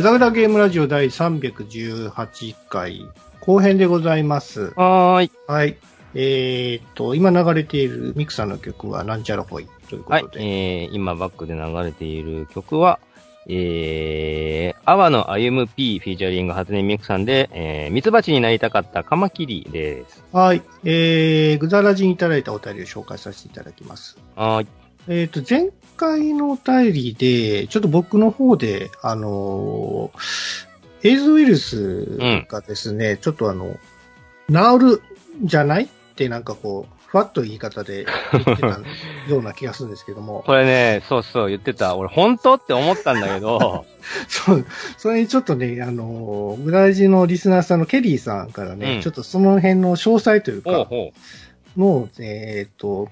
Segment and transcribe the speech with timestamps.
[0.00, 3.06] ぐだぐだゲームラジオ第318回
[3.40, 4.72] 後編でございます。
[4.74, 5.32] はーい。
[5.46, 5.76] はい。
[6.14, 10.30] えー、っと、今流れているミクさんの曲はなんちゃらほいというこはいと。
[10.30, 10.42] で。
[10.42, 12.98] えー、今バックで流れている曲は、
[13.46, 20.24] えー、阿波の IMP フィーチャリング初音ミクさんで、えー、ミツバチになりたかったカマキリです。
[20.32, 20.62] はい。
[20.82, 24.16] えー、ぐだらじにいただいたお便りを紹介させていただきます。
[24.34, 24.68] はーい。
[25.08, 30.70] えっ、と、前回のお便りで、ちょっと僕の方で、あのー
[31.02, 32.18] エイズウイルス
[32.48, 33.78] がですね、ちょっとあの、
[34.50, 35.02] 治る
[35.42, 38.68] んじゃないってなんかこう、ふわっと言い方で言ってた
[39.28, 41.96] ような気がするんですけども、 これね、そうそう言ってた。
[41.96, 43.86] 俺本当って思ったんだけど、
[44.28, 44.66] そう、
[44.98, 49.00] それにちょっとね、あのー、グラジのリスナーさんのケリーさんからね、うん。
[49.00, 50.86] ちょっとその辺の詳細というか、
[51.76, 53.08] の、えっ、と、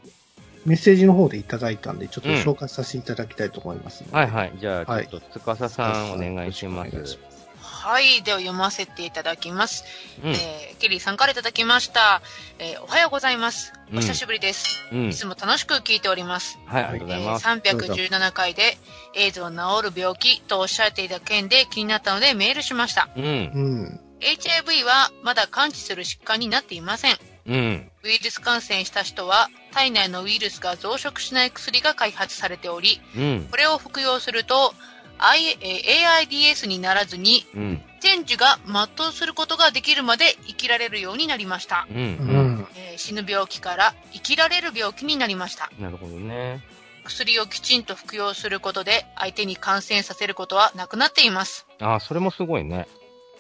[0.67, 4.11] メッセージの方でいただいたんで、ちょっと紹介させていただきたいと思いますのう。
[4.13, 4.53] で、はいはい。
[4.59, 7.19] じゃあ、はいちょっと、つかささんお願いします。
[7.61, 8.23] はい。
[8.23, 9.85] では読ませていただきます。
[10.25, 10.31] うん。
[10.31, 12.23] えー、ケリーさんからいただきました。
[12.59, 13.73] えーおはようございます。
[13.91, 14.85] うんお久しぶりです。
[14.93, 15.15] うんい。
[15.15, 16.59] つも楽しく聞いております。
[16.67, 17.49] はい、ありがとうございます。
[17.49, 18.77] えー317回で、
[19.15, 23.09] エイズを治る病気とおっしゃっていた件で気になったのでメールしました。
[23.17, 23.25] うん。
[23.25, 24.01] うん。
[24.21, 27.17] HIV はまだ完治する疾患になっていません。
[27.49, 27.91] うん。
[28.05, 33.49] ウイルス感染した人は体内のウイルスが増殖しない薬が開発されており、うん。
[33.51, 34.75] これを服用すると、
[35.19, 37.83] I えー AIDS にならずにうん。
[38.01, 41.87] 天寿が全うすることができるまで生きられるようになりました。
[41.91, 41.95] う。
[41.95, 42.67] うんん。
[42.77, 45.71] えー死ぬ病気から生きられる病気になりました。
[45.79, 46.63] なるほどね。
[47.05, 51.67] 薬をきちんと服用することで相手に感染させることはなくなっています。
[51.81, 52.87] ああ、それもすごいね。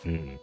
[0.06, 0.40] うん。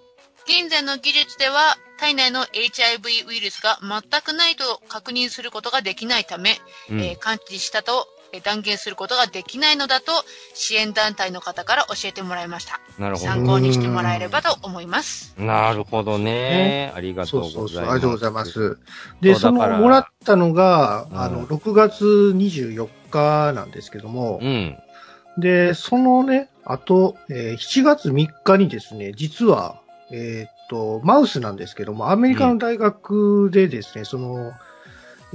[0.47, 6.57] 現在の技術では体内の HIV ウイルスが全くないと確認することができないため、
[6.89, 7.01] うん。
[7.01, 10.11] えー完治したとえー断言することができないのだと
[10.53, 12.79] 支援団体の方から教えてもらいました。
[12.99, 13.27] なるほど。
[13.27, 15.33] 参考にしてもらえればと思います。
[15.37, 16.91] なるほどね。
[16.95, 17.91] ありがとそううそうそう、ございます。
[17.91, 18.45] ありがとうございま。
[18.45, 18.77] す。
[19.21, 24.77] で、そそうの、もらったのが、うんあの、6月24日なんですけども、うん。
[25.37, 34.51] で、そのね、あと、えー7月3日にですね、実は、えーっと、マウスなんですけども、アメリカの大学でですね、その、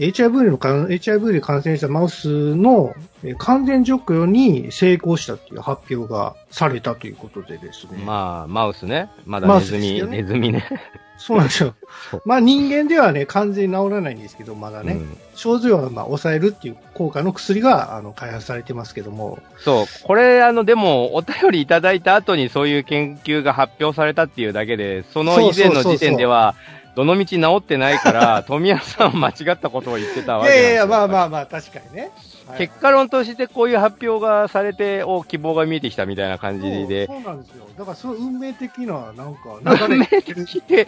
[0.01, 7.99] HIV の感、HIV で感染したマウスのえー完全除去に成功したっていう発表がされたということでですね。
[8.05, 9.11] まあ、マウスね。
[9.27, 10.65] まだネズミ、ねネズミね。
[11.19, 11.75] そうなんですよ
[12.11, 12.23] そう。
[12.25, 19.87] まあ人間ではね、完全に治らないんですけど、まだね、うん症状はまあ抑えるっていう効果の薬があの開発されてますけども、そう。
[20.03, 26.55] これ、あの、でも、お便りいただいた後にそういう研究が発表されたっていうだけで、その以前の時点では、
[26.95, 32.11] どの道治ってないから、 富谷さんは間違ったことを言ってたわけいやいや、まあまあまあ、確かにね。
[32.47, 32.59] はい。
[32.59, 37.67] 結果論としてこういう発表がされて、お、希望が見えてきたみたいな感じで、そうなんですよ。
[37.79, 40.87] だから、そう運命的な、なんか、運命流れ的って、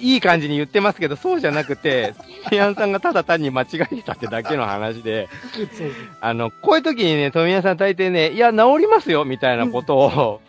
[0.00, 5.28] いい感じに言ってますけど、そうじゃなくて、富谷さんがただ単に間違えてたってだけの話で、
[6.20, 10.40] あの、こういう時にね、富谷さん大抵ね、いや、治りますよ、みたいなことを、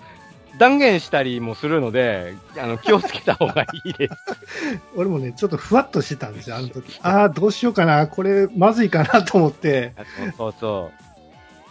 [0.58, 4.14] 断言したりもするので、あの、気をつけた方がいいです。
[4.96, 7.00] 俺もね、ちょっとふわっとしてたんですよ、あの時。
[7.02, 9.94] ああ、どうしようかな、これ、まずいかなと思って。
[10.38, 11.04] そうそう。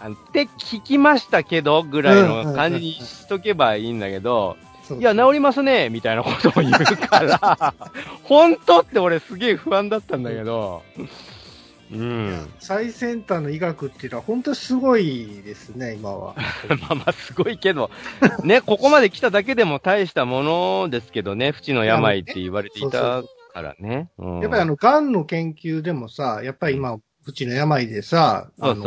[0.00, 4.56] あの、って聞きましたけど、ぐらいの感じにしとけばいいんだけど、
[4.98, 6.72] いや、治りますね、みたいなことを言う
[7.06, 7.74] から、
[8.24, 10.82] 本当って俺すげえ不安だったんだけど、
[11.92, 12.48] うん。
[12.58, 16.34] 最先端の医学っていうのは本当すごいですね、今は。
[16.80, 17.90] まあまあ、すごいけど、
[18.44, 23.22] ね、ここまで来ただけでも大したものですけどね、不治の病って言われていた
[23.52, 24.10] からね。
[24.18, 28.82] うんやっぱりあの、癌の研究でもさ、やっぱり今、うちの病でさ、そう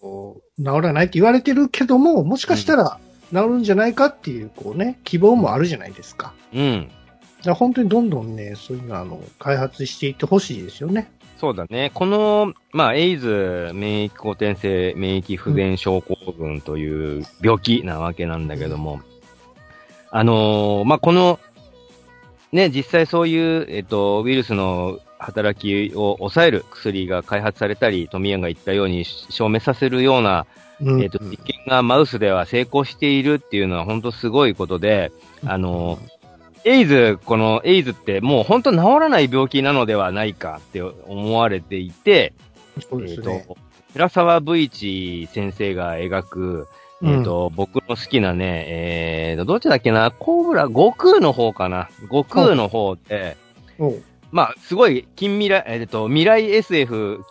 [0.00, 0.62] そう。
[0.62, 2.98] 治らないって言われてるけども、もしかしたら
[3.32, 6.32] 治るんじゃないかっていう、こうね、希望もあるじゃないですか。
[6.52, 6.90] うん。
[7.54, 11.10] 本当にどんどんね、そういうのあの、開発していってほしいですよね。
[11.38, 11.92] そうだね。
[11.94, 19.00] この、まあ、エイズ免疫後天性免疫不全症候群という病気なわけなんだけども、
[20.10, 21.38] あのーまあ、この、
[22.50, 30.46] ね、実際そういう、えっと、ウイルスの働きを抑える薬が開発されたり、富谷が言ったように証明させるような、
[30.80, 35.12] うんえっと、実験がマウスでは成功しているっていうのは本当すごいことで、
[35.44, 35.98] あの、
[36.64, 42.32] エイズ、このエイズってもう本当治らない病気なのではないかって思われていて、
[42.88, 43.34] そうですね。
[43.34, 43.56] えっと、
[43.92, 46.68] 寺沢ブイチ先生が描く、
[47.02, 51.88] えっ、と、僕の好きなね、えーと、どっちだっけな、コブラ、悟空の方かな。
[52.02, 53.36] 悟空の方で、
[53.78, 57.24] うん、まあ、すごい近未来、えっ、と、未来 SF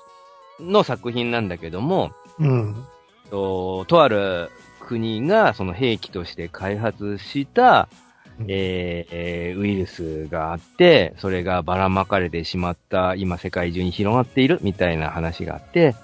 [0.59, 2.85] の作品なんだけども、うん。
[3.29, 4.49] と、とある
[4.79, 8.06] 国がその兵器として開発した、うん
[8.47, 15.95] えーえーウイルスがあって、それがばらまかれてしまった、今世界中に広がっているみたいな話があって、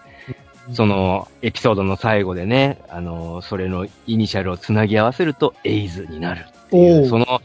[0.72, 7.42] そのエピソードの最後でね、あの、それのイニシャルをつなぎ合わせるとエイズになるっていう、その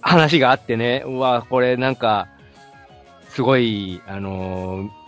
[0.00, 2.28] 話があってね、うわ、これなんか、
[3.30, 4.98] すごい、あのー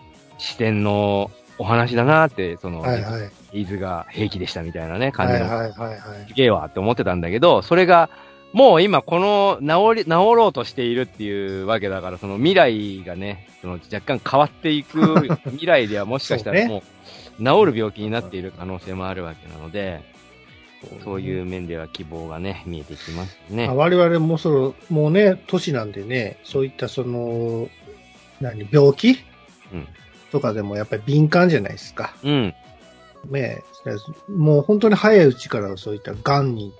[0.41, 3.31] 視点のお話だなって、その、はいはい。
[3.53, 5.99] エイズが兵器でしたみたいなね、はい感じの、はいはいはい。
[6.29, 8.09] すげえわって思ってたんだけど、それが、
[8.52, 16.82] もう今この治り、治ろうとしているっていうわけだから、その未来がね、その若干変わっていく 未来ではもしかしたらも
[17.38, 20.02] う治る病気になっている可能性もあるわけなので、
[21.05, 23.76] そういう面では希望がね、見えてきますねまあ。
[23.76, 27.69] 我々もそろ、もうね、都市なんでね、そういったその、
[28.41, 29.19] 何、病気？
[29.73, 29.87] うん
[30.31, 32.14] とかでもやっぱり敏感じゃないですか。
[32.23, 32.55] うん。
[33.31, 33.62] ね、
[34.29, 36.73] もう本当に早いうちからそういった癌に、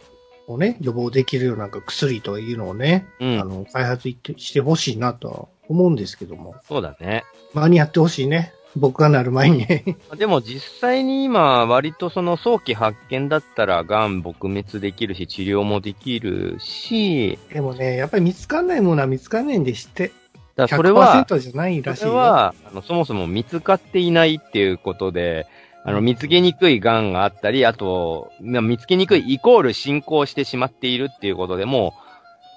[0.55, 6.57] をね、予防できるような薬というのをね、うんあの、開発してほしいなとは思うんですけども。
[6.67, 7.25] そうだね。
[7.55, 8.53] 間に合ってほしいね。
[8.77, 9.85] 僕がなる前にね。
[10.17, 20.13] でも実際に今、割とその早期発見だったら、癌撲滅できるし、治療もできるし、でもね、やっぱり見つかんないものは見つかんないんでして。
[20.57, 22.19] だからそれは、100%じゃないらしいそれよ。
[22.19, 25.47] は、あの、そもそも見つかっていないっていうことで、
[25.85, 31.95] あの、見つけにくい癌があったり、あと、ま見つけにくいイコール進行してしまっているっていうことでも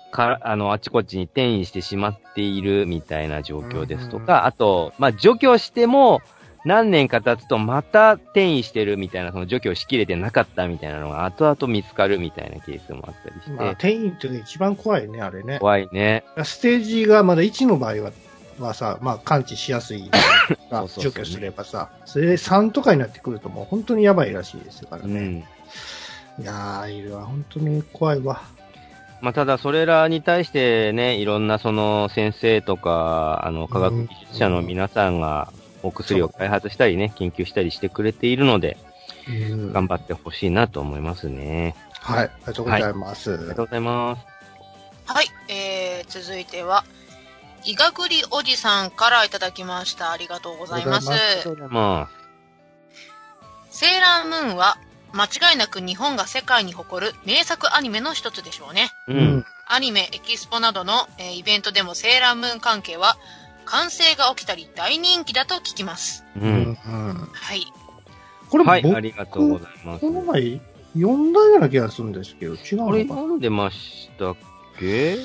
[0.10, 6.22] う、か、あの、あちこちに転移してしまっているみたいな状況ですとうんか、あと、まあ、除去しても、
[6.66, 15.60] 何年か経つとまた転移してるみたいな、その除去しきれてなかったみたいなのが後々見つかるみたいなケースもあったりして、まあ、転移って一番怖いね、あれね。
[15.60, 16.24] 怖いね。
[16.44, 18.12] ステージがまだ1の場合は、
[18.60, 20.10] はさ、まあ、感知しやすい
[20.70, 25.20] がそうそうそう除去すればさ、それで3とかになってくるともう本当にやばいらしいですからね。
[25.20, 26.44] うん。
[26.44, 28.42] いやー、いるわ、本当に怖いわ。
[29.22, 38.78] まあ、ただそれらに対してね、いろんなその先生とか、あの、科学技術者の皆さんがお薬を開発したりね、研究したりしてくれているので、
[39.28, 41.76] うん頑張ってほしいなと思いますね。
[42.02, 43.34] はい、ありがとうございます。
[43.34, 44.26] ありがとうございます。
[45.06, 46.84] はい、えー、続いては、
[47.65, 50.12] いがぐりおじさんからいただきました。
[50.12, 51.10] ありがとうございます。
[51.10, 52.10] ありありがとうございま
[53.69, 54.77] セーラームーンは、
[55.13, 58.89] 間違いなく日本が世界に誇る名作アニメの一つでしょうね。
[59.07, 59.12] す。
[59.12, 59.45] うん。。
[59.68, 63.18] アニメ、エキスポなどの、えーイベントでもセーラームーン関係は、
[63.66, 66.24] 歓声が起きたり大人気だと聞きます。
[66.36, 66.39] う。
[66.39, 66.75] うん。
[66.75, 67.66] はい。
[68.50, 70.01] これ、はい、僕ありがとうございます。
[70.01, 70.59] この前、
[70.95, 73.21] 読んだような気がするんですけど、違うこれのかな？
[73.21, 74.36] 読んでましたっ
[74.80, 75.18] け？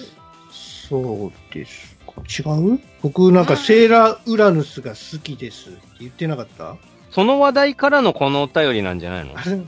[0.51, 1.98] そうですか。
[2.27, 2.81] 違う？
[3.03, 6.77] 僕なんかセーラーウラヌスが好きですって言ってなかった？
[7.11, 9.39] その話題からのこのお便りなんじゃないの？
[9.39, 9.61] あれ？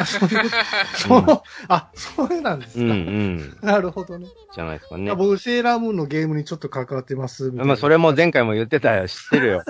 [0.00, 0.50] あ、そういう？
[0.50, 0.52] こ
[0.92, 2.94] とその、あ、それなんですうんか。
[2.94, 3.58] うん。
[3.62, 4.26] なるほどね。
[4.54, 5.14] じゃないですかね。
[5.14, 7.64] 僕、セーラームーンのゲームにちょっと関わってますみたいな。
[7.64, 9.08] まあ、それも前回も言ってたよ。
[9.08, 9.62] 知ってるよ。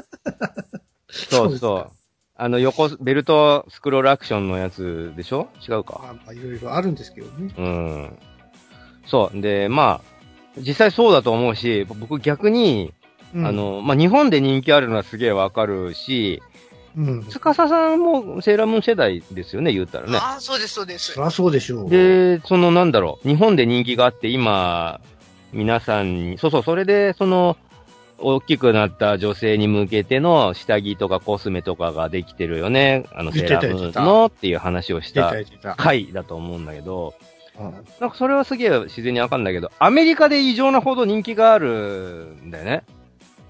[1.10, 1.90] そうそう。
[2.40, 5.48] あの、横、ベルトスクロールアクションのやつでしょ？
[5.68, 6.00] 違うか。
[6.02, 7.54] まあ、まあ、いろいろあるんですけどね。
[7.56, 8.18] うん。
[9.06, 9.40] そう。
[9.40, 10.17] で、まあ、
[10.60, 12.92] 実際そうだと思うし、僕逆に、
[13.34, 16.42] うんあ、の、まあ、日本で人気あるのはすげえわかるし、
[16.96, 17.24] うん。
[17.24, 20.18] 司さんもセーラームーン世代ですよね、言ったらね。
[20.18, 21.20] ああ、そうです、そうですそ。
[21.20, 21.90] りゃそうでしょう。
[21.90, 25.00] で、そのなんだろう、日本で人気があって、今、
[25.52, 27.56] 皆さんに、そうそう、それで、その、
[28.20, 33.04] 大きくなった女性に向けての下着とかコスメとかができてるよね。
[33.12, 35.20] あの、セーラームーンのっていう話をし出
[35.62, 35.76] た。
[35.76, 37.28] 回だと思うんだけど、うん
[38.00, 42.84] なんかそれはすげえ自然にわかんないけど、アメリカで異常なほど人気があるんだよね。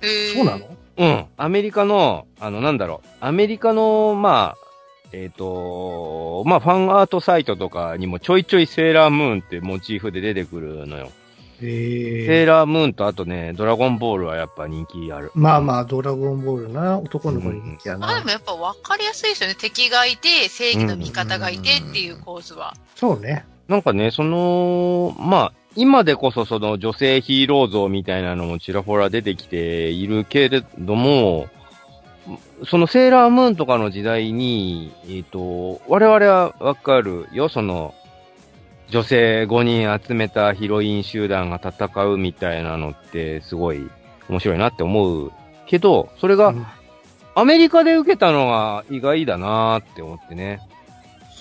[0.01, 0.67] えーそうなの？
[0.99, 1.27] うん。
[1.37, 3.09] アメリカの、あの、なんだろう。
[3.21, 4.69] アメリカの、まあ、
[5.13, 11.13] えっ、と、まあ、ファンアートサイトとかにもちょいちょいセーラームーンってモチーフで出てくるのよ。
[11.61, 15.31] えセーえラームーンとあとね、ドラゴンボールはやっぱ人気ある。
[15.35, 18.31] まあまあ、ドラゴンボールな、男の子に人気やなまあでも。
[18.31, 19.55] やっぱ分かりやすいですよね。
[19.57, 22.75] 敵がいて、正義の味方がいてっていう構図は。
[22.97, 23.47] そうね。
[23.69, 31.49] なんかね、その、まあ、今でこそその女性ヒーロー像みたいなのもちらほら出てきているけれども、
[32.67, 37.95] そのセーラームーンとかの時代に、えっ、と、我々はわかるよ、その、
[38.91, 43.91] 女性5人集めたヒロイン集団が戦うみたいなのってすごい
[44.31, 45.33] 面白いなって思う
[45.67, 46.67] けど、それがうん
[47.39, 50.59] アメリカで受けたのが意外だなって思ってね。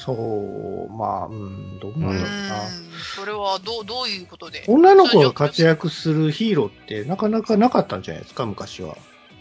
[0.08, 2.66] そう、まあ、うん、どううなんだろうな。
[2.66, 2.70] ん。
[3.16, 4.64] それはどう、どういうことで？
[4.66, 8.96] 女の子が活躍するヒーローってなかなかなかったんじゃないですか、昔は。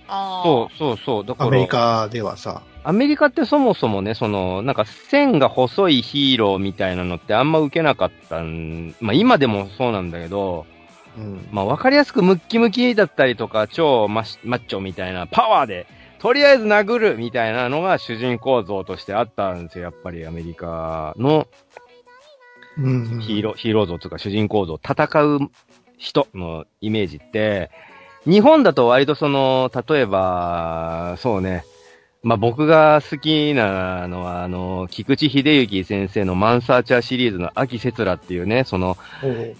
[0.08, 0.42] ああ。
[0.44, 1.24] そうそうそう。
[1.24, 2.62] だから、アメリカではさ。
[2.82, 10.66] アメリカってそもそもね、その、なんか線が細いヒーローみたいなのってあんま受けなかったん、まあ今でもそうなんだけど、
[11.16, 11.48] うん。
[11.52, 15.86] まあわかりやすくムッキムキだったりとか、超マッマッチョみたいなパワーで、
[16.18, 19.84] とりあえず殴るみたいなのが主人公像としてあったんですよ。
[19.84, 21.46] やっぱりアメリカの
[22.78, 23.20] うん。
[23.20, 25.50] ヒーロー、ヒーロー像とか主人公像、戦う
[25.96, 27.70] 人のイメージって、
[28.24, 31.64] 日本だと割とその、例えば、そうね、
[32.26, 38.96] まあ、僕が好きなのは、あの、菊池秀幸先生のマンサーチャーシリーズの秋節らっていうね、その、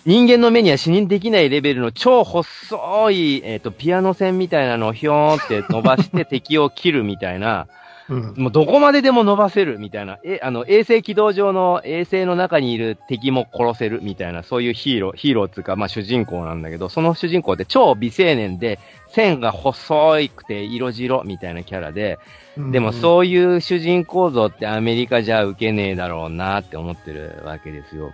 [0.04, 7.68] 人間の目には視認できないレベルの超細い、えっ、と、ピアノ線みたいなのをひょーんって伸ばして敵を切るみたいな、
[8.11, 8.35] うん。
[8.37, 22.18] もうどこまででも伸ばせるみたいな、え、あの、衛星軌道上の衛星の中にいる敵も殺せるみたいな、そういうヒーロー、ヒーローっていうか、まあ主人公なんだけど、その主人公って超美青年で、線が細くて色白みたいなキャラで、
[22.57, 28.13] でもうそういう主人公像ってアメリカじゃ受けねえだろうなって思ってるわけですよ。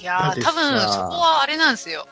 [0.00, 2.06] いやー、多分さそこはあれなんですよ。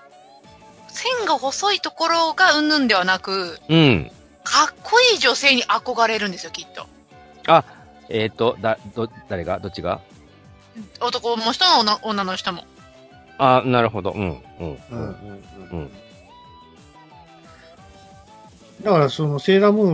[0.89, 4.11] 線が細いところがうんぬんではなく、うん。
[4.45, 6.87] かっこいい女性に憧れるんですよ、きっと。
[7.49, 7.65] あ、
[8.09, 9.59] えっ、と、だ、ど、誰が？
[9.59, 10.01] どっちが？
[11.01, 12.65] 男の人も女女の人も。
[13.39, 14.13] あ、なるほど。
[14.13, 14.43] うん、うん。
[14.61, 15.91] うんうんううんん。
[18.83, 19.91] だからそのセーラームー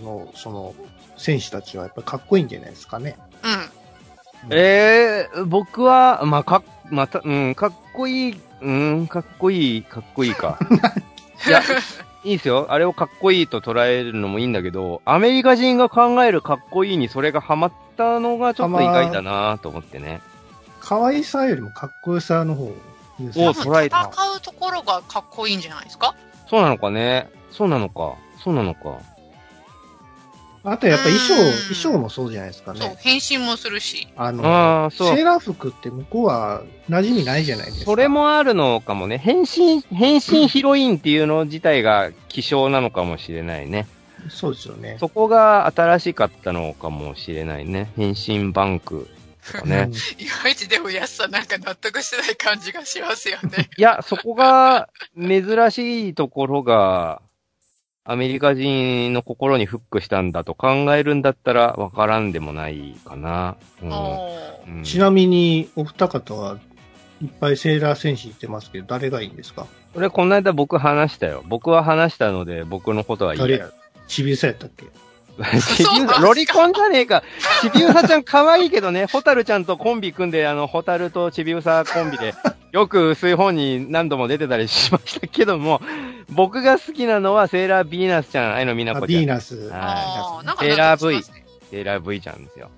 [0.00, 0.74] ンのその
[1.20, 3.16] 戦士たちはやっぱりかっこいいんじゃないですかね。
[3.42, 3.48] う
[4.48, 4.52] ん。
[4.56, 10.58] ええ僕は、まあ、かっ、また、うん、かっこいい、うん、かっこいい、かっこいいか。
[11.46, 11.60] いや、
[12.24, 12.66] いいですよ。
[12.70, 20.22] あれをかっこいいと捉えるのもいいんだけど、アメリカ人が考えるかっこいいにそれがハマったのがちょっと意外だなと思ってね。
[20.80, 22.72] 可愛さよりもかっこよさの方
[23.18, 26.14] 優先お多分捉えた戦うところがかっこいいんじゃないですか？
[26.48, 27.28] そうなのかね。
[27.50, 28.14] そうなのか。
[28.42, 28.98] そうなのか。
[30.62, 32.96] あとやっぱ衣装、うん衣装もそうじゃないですかそうね、。
[33.00, 34.08] 変身もするし。
[34.16, 35.24] あの、ああ、そうセー。
[35.24, 37.84] ラー服って向こうは馴染みないじゃないですか。
[37.86, 39.16] それもあるのかもね。
[39.16, 43.86] 変身、変身ヒロインっていうの自体が希少なのかもしれないね。
[44.28, 44.96] そうですよね。
[45.00, 47.90] そこが新しかったのかもしれないね。
[47.96, 49.08] 変身バンク
[49.52, 49.88] とかね。
[50.18, 53.70] いまいちでも安さなんか納得してない感じがしますよね。
[53.78, 57.22] いや、そこが珍しいところが、
[58.04, 63.56] アメリカ人の心にフックしたんだと考えるんだったらわからんでもないかな。
[63.82, 63.90] うん
[64.76, 66.58] うんちなみに、お二方は
[67.20, 69.66] いっぱいセーラー戦士言ってますけど、誰がいいんですか？
[69.94, 71.44] それこの間僕話したよ。
[71.48, 73.46] 僕は話したので僕のことはいいや。
[73.46, 73.70] 誰や？
[74.06, 74.86] ちびさやったっけ？
[75.76, 77.22] ちびうさ、ロリコンじゃねえか。
[77.62, 82.34] ちびうさちゃん可愛いけどね、ホタルちゃんとコンビ組んで、あの、ホタルとちびうさコンビで、
[82.72, 85.80] よく薄い本に何度も出てたりしましたけども、
[86.28, 89.20] 僕が好きなのはセーラービーナスちゃん、愛の美奈あ子ちゃん。
[89.20, 89.68] ビーナス。
[89.68, 92.70] はいセーラー V セーラー V ちゃんですよ。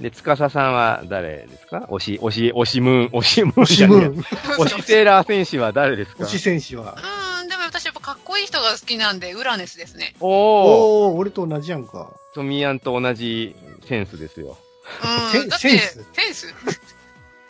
[0.00, 1.86] で、つかささんは誰ですか？
[1.88, 4.22] 推し、推し、推しムーン、推しムーンじゃねえ推しムーン。
[4.66, 6.24] 推しセーラー戦士は誰ですか？
[6.24, 6.96] 推し戦士は。
[8.34, 10.14] こいい人が好きなんで、ウラネスですね。
[10.20, 10.30] おー、
[11.10, 12.10] おー、俺と同じやんか。
[12.34, 13.54] トミヤンと同じ
[13.86, 14.58] センスですよ。
[15.34, 16.04] うん、だって、センス？
[16.12, 16.54] センス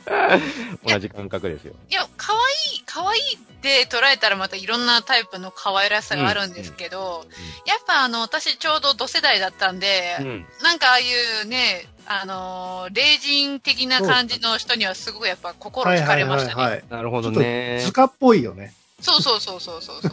[0.87, 1.73] 同じ感覚ですよ。
[1.91, 7.25] いや、可愛い可愛いって捉えたらまたいろんなタイプの可愛らしさがあるんですけど、
[7.65, 10.47] やっぱあの、私ちょうど同世代だったんで、うん。
[10.63, 11.05] なんかああい
[11.43, 16.63] うね、あのー霊人的な感じの人にはすごくやっぱ心惹かれましたね。
[16.63, 16.85] はい。
[16.91, 17.81] なるほどちょっとね。
[17.83, 18.75] 図鑑っぽいよね。
[19.01, 20.13] そうそうそうそうそうそう。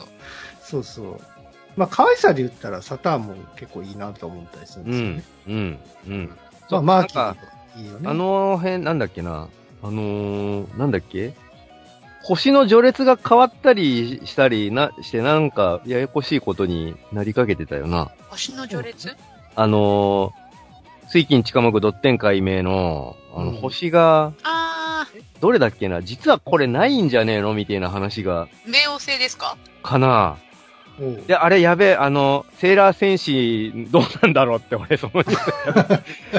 [0.72, 1.20] そうそう。
[1.76, 6.28] まあ、可愛さで言ったらサターンも結構いいなと思ったりするんうんですよね。、うん、うん。
[6.28, 7.36] まあ、そうマーキー
[7.78, 8.10] いいよね。
[8.10, 9.48] あの辺、なんだっけな。
[9.84, 11.34] あのー、なんだっけ？
[12.24, 18.12] 星の序列が変わったりしたりな、してなんかややこしいことになりかけてたよな。
[18.30, 19.16] 星の序列？
[19.56, 25.08] あのー、水金近目ドッテン解明の、あの、うん星が、あ
[25.40, 26.04] どれだっけな？
[26.04, 27.56] 実はこれないんじゃねえの？
[27.56, 29.58] みたいな話が、ー、冥王星ですか？
[29.82, 30.38] かな
[31.28, 35.36] で、あれやべえ、あの、セーラー戦士、どうなんだろうって俺、その時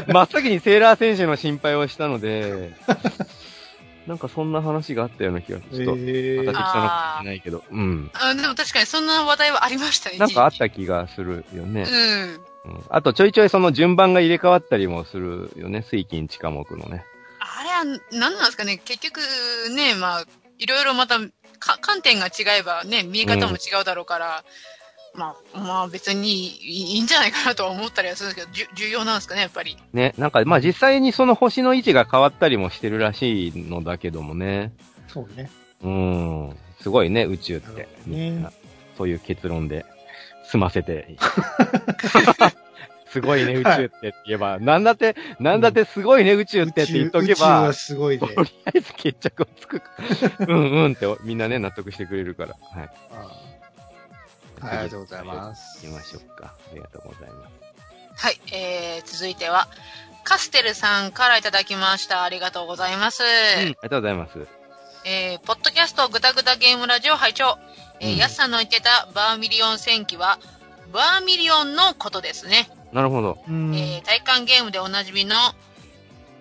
[0.06, 2.72] 真っ先にセーラー戦士の心配をしたので、
[4.06, 8.10] なんかそんな話があったような気が、ちょっと、え形ーしたのかもしれないけど、うん。
[8.14, 10.18] あでも確かにそんな話題はありましたね。
[10.18, 11.92] なんかあっ一た気がするよね時。
[11.92, 12.74] うん。
[12.74, 12.84] うん。
[12.88, 17.04] あとちょいちょいその順番が入れ替わったりもするよね、水金地科目のね。
[17.40, 19.20] あれは何なんですかね結局
[19.74, 20.24] ね、まあ、
[20.58, 21.18] いろいろまた
[21.62, 24.44] か観点が違えばね、見え方も違うだろうから、
[25.14, 29.76] まあ、まあ別にいいいいんじゃないかなとは思ったりはするんですけど、重要なんですかね、やっぱり。
[29.92, 34.72] ね、なんかまあ実際にその星の位置が変わったりもしてるらしいのだけどもね。
[35.08, 35.50] そうね。
[35.82, 36.56] うん。
[36.80, 37.88] すごいね、宇宙って。
[38.06, 38.46] ね
[38.96, 39.84] そういう結論で。
[40.44, 41.16] 済ませて。
[43.12, 48.26] すごいね、宇宙って言えば、 なんだって、なんだってすごいね、宇宙ってって言っとけ宇宙ばは、すごいね。
[48.34, 49.82] とりあえず決着をつく。
[50.48, 52.56] うんうんってみんなね、納得してくれるから。
[52.74, 52.90] はい。
[54.62, 55.86] あはい、ありがとうございます。
[55.86, 56.54] 行きましょうか。
[56.70, 57.48] ありがとうございま
[58.16, 58.24] す。
[58.24, 59.68] はい、えー、続いては、
[60.24, 62.22] カステルさんからいただきました。
[62.22, 63.22] ありがとうございます。
[63.22, 63.28] うん、
[63.60, 64.46] ありがとうございます。
[65.04, 67.58] えー、ポッドキャストグダグダゲームラジオ拝聴
[67.98, 70.38] えーうんヤスさんの言ってたバーミリオン戦記は、
[70.92, 72.68] バーミリオンのことですね。
[72.92, 73.38] なるほど。
[73.48, 75.34] うんえー、体感ゲームでおなじみの、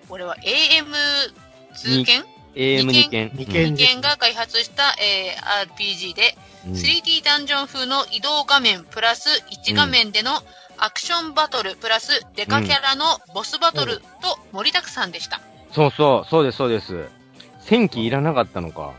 [0.09, 2.23] これは AM2 件
[2.55, 3.31] AM2 件。
[3.33, 6.35] 二件2件が開発した、えー RPG で、
[6.67, 9.29] うん、3D ダンジョン風の移動画面プラス
[9.65, 10.31] 1画面での
[10.77, 14.03] アクションバトルプラスデカキャラのボスバトルと
[14.51, 15.39] 盛りだくさんでした。
[15.71, 17.07] そうそう、そうです、そうです。
[17.61, 18.93] 戦記いらなかったのか。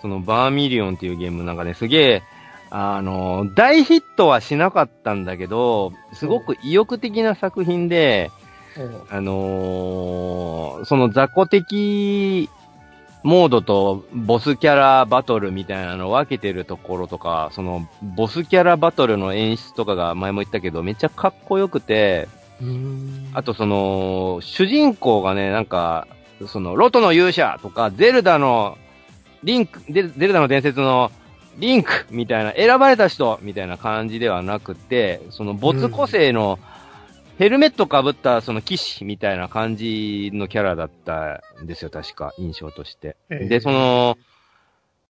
[0.00, 2.22] そのバーミリオンっていうゲームなんかね、すげえ、
[2.70, 8.30] あの、大ヒットはしなかったんだけど、すごく意欲的な作品で、
[8.76, 9.02] うん。
[9.10, 12.48] あのーその雑魚的
[13.22, 22.28] モードとボスキャラバトルみたいなのを分けてるところとか、そのボスキャラバトルの演出とかが前も言ったけど、めっちゃかっこよくて、
[22.62, 23.30] うん。
[23.34, 26.06] あとその、主人公がね、なんか、
[26.46, 28.78] その、ロトの勇者とか、ゼルダの、
[29.42, 31.10] リンク、ゼゼルダの伝説の、
[31.58, 36.58] リンクみたいな、選ばれた人みたいな感じではなくて、その、没個性の、
[37.38, 43.16] ヘルメット被ったその騎士みたいな感じのキャラだったんですよ、確か、印象として。
[43.30, 44.18] ええで、その、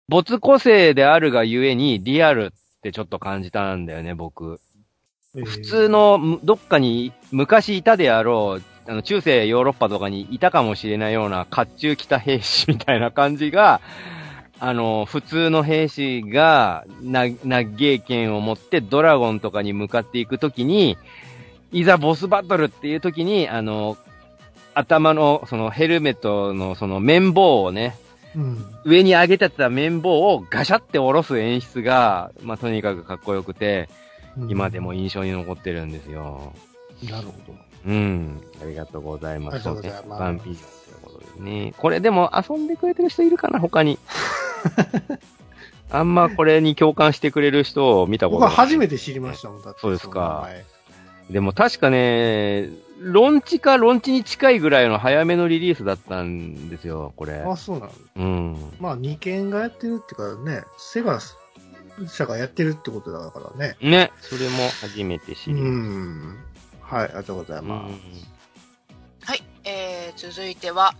[0.08, 4.60] 没個性であるがゆえにリアルってちょっと感じたんだよね、僕。
[5.34, 13.80] 普通、の、むどっかに昔いたであろう、あの、中世ヨーロッパとかにいたかもしれないような甲冑着た兵士みたいな感じが、
[14.58, 20.96] あの、普通の兵士が、な、なげ剣を持ってドラゴンとかに向かっていくときに、
[21.72, 23.96] いざボスバトルっていうときに、あの、
[24.74, 27.96] 頭の、そのヘルメットのその綿棒をね、
[28.34, 28.64] うん。
[28.84, 33.88] 上に上げてた綿棒をガシャって下ろす演出が、まあ、とにかくかっこよくて、
[34.48, 36.52] 今でも印象に残ってるんですよ。
[37.02, 37.54] なるほど。
[37.86, 38.42] うん。
[38.62, 39.54] ありがとうございます。
[39.54, 41.74] ありがとうございますそうねバンピージョンということですね。
[41.78, 43.98] これでも遊んでくれてる人いるかな他に。
[45.90, 48.50] あんまこれに共感してくれる人を見たことない。
[48.50, 49.80] 僕は初めて知りましたもん、だって。
[49.80, 50.48] そうですか
[51.30, 52.68] でも確かね、
[53.00, 57.34] ロンチかロンチに近いぐらいの早めのリリースだったんですよ、これ。
[57.34, 57.92] あ、そうなの？
[58.16, 58.72] うん。
[58.80, 61.20] まあ、二件がやってるっていうかね、セガ
[62.08, 63.76] 社がやってるってことだからね。
[63.80, 66.38] ね、それも初めて知うりましん。
[66.80, 67.62] はい、ありがとうございた。
[67.62, 69.26] ます。
[69.30, 70.94] はい、えー、続いては、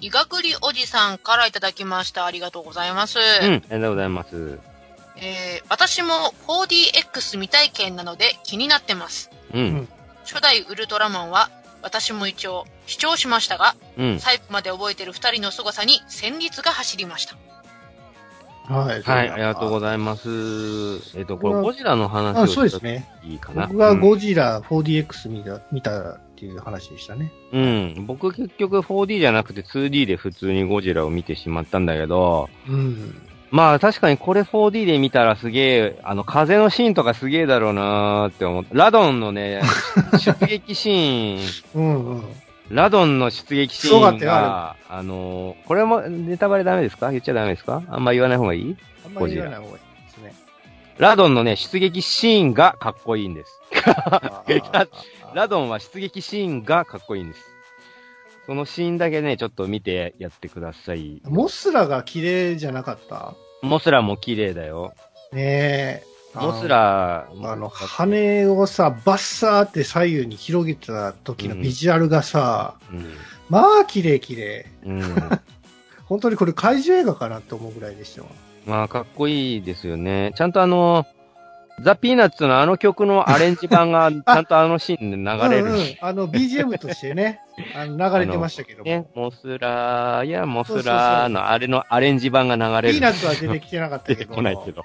[0.00, 2.24] 医学りおじさんからいただきました。
[2.24, 3.18] ありがとうございます。
[3.18, 4.58] うん、ありがとうございます。
[5.16, 6.12] えー、私も
[6.46, 9.30] 4DX 未体験なので気になってます。
[9.52, 9.88] うん、
[10.24, 11.50] 初代ウルトラマンは
[11.82, 14.20] 私も一応視聴しましたが、うん。
[14.20, 17.36] 最後まで覚えてる二人の凄さに戦慄が走りました。
[18.72, 19.02] はい。
[19.02, 20.28] はい、ありがとうごいざいます。
[21.16, 22.52] えっ、と、これ、ゴジラの話をます。
[22.52, 23.08] あ、そうでしたすね。
[23.24, 23.66] いいかな？
[23.66, 27.32] 僕がうんゴジラ 4DX 見た、見たっていう話でしたね。
[27.52, 28.04] うん。
[28.06, 33.20] 僕結局 4D じゃなくて 2D で普通にゴジラを見てしまったんだけど、うん。
[33.50, 39.62] まあ確かにこれ 4D で見たらすげえ、あの風のシーンとかすげえだろうなーって思って、ラドンのね、
[40.20, 41.40] 出撃シーン、
[41.74, 42.24] うんうん。
[42.70, 47.10] ラドンの出撃シーンが、あのーこれもネタバレダメですか？
[47.10, 47.82] 言っちゃダメですか？
[47.88, 48.76] あんま言わない方がいい？
[49.04, 49.80] あんまり言わない方がいいで
[50.14, 50.34] すね。
[50.98, 53.60] ラドンのね、出撃シーンがかっこいいんです。
[55.34, 57.40] ラドンは出撃シーンがかっこいいんです。
[58.46, 61.20] そのシーンだけね、ちょっと見てやってください。
[61.24, 63.34] モスラが綺麗じゃなかった？
[63.62, 64.94] モスラも綺麗だよ。
[65.32, 66.04] ねえ。
[66.34, 73.06] モスラ、あの、羽をさ、バッサーって左右に広げた時のビジュアルがさ、うん。
[73.48, 74.66] まあ、綺麗綺麗。
[74.84, 75.02] うん。
[76.06, 78.28] 本当にこれ怪獣映画かなって思うぐらいでしたわ。
[78.66, 80.32] まあ、かっこいいですよね。
[80.36, 81.06] ちゃんとあの、
[81.80, 85.66] ザ・ピーナッツのあの曲のアレンジ版が、 ちゃんとあのシーンで流れる。
[85.66, 87.40] うんうん、あの、BGM としてね、
[87.74, 88.84] あの流れてましたけども。
[88.84, 92.94] ね、モスラーやモスラーのあれのアレンジ版が流れる。
[92.94, 94.34] ピーナッツは出てきてなかった出てけど。
[94.34, 94.84] こないけど。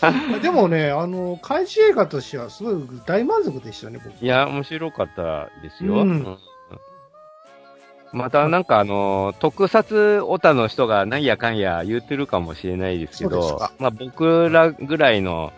[0.42, 2.74] でもね、あの、怪獣映画としてはすごい
[3.06, 4.24] 大満足でしたね、僕。
[4.24, 5.94] いや、面白かったですよ。
[5.94, 6.38] うんうん
[8.12, 15.52] またなんかあの、特撮オタの人がなんやかんや言ってるかもしれないですけどまあ僕らぐらいの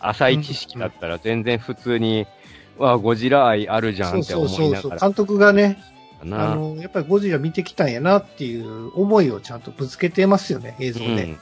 [0.00, 2.26] 浅い知識だったら全然普通に、
[2.78, 5.00] わあ、ゴジラ愛あるじゃんって思いながら。
[5.00, 5.78] 監督がね。
[6.22, 11.06] あの、やっぱりゴジラ見てきたんやなっていう思いをちゃんとぶつけてますよね、映像で。
[11.06, 11.38] うん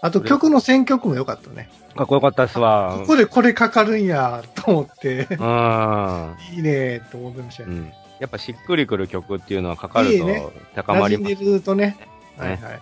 [0.00, 1.68] あと曲の選曲も良かったね。
[1.96, 2.98] かっこよかったですわ。
[3.00, 6.36] ここでこれかかるんや、と思って、うん。
[6.54, 7.68] いいね、と思ってましたね。
[7.68, 7.92] うん。
[8.20, 11.34] やっぱしっくりくる曲っていうのはかかるいいねと高まります。
[11.34, 11.96] んでるとね。
[12.38, 12.80] ねはいはい。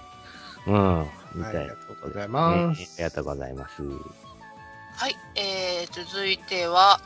[0.66, 1.06] うん。
[1.34, 2.98] みたいありがとうございねあます。
[2.98, 3.82] りがとうございます。
[3.82, 7.00] はい、えー、続いては、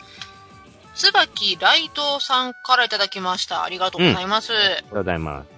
[0.94, 3.64] 椿ライドさんからいただきました。
[3.64, 4.52] ありがとうございます。
[4.52, 5.48] ありがとうございます。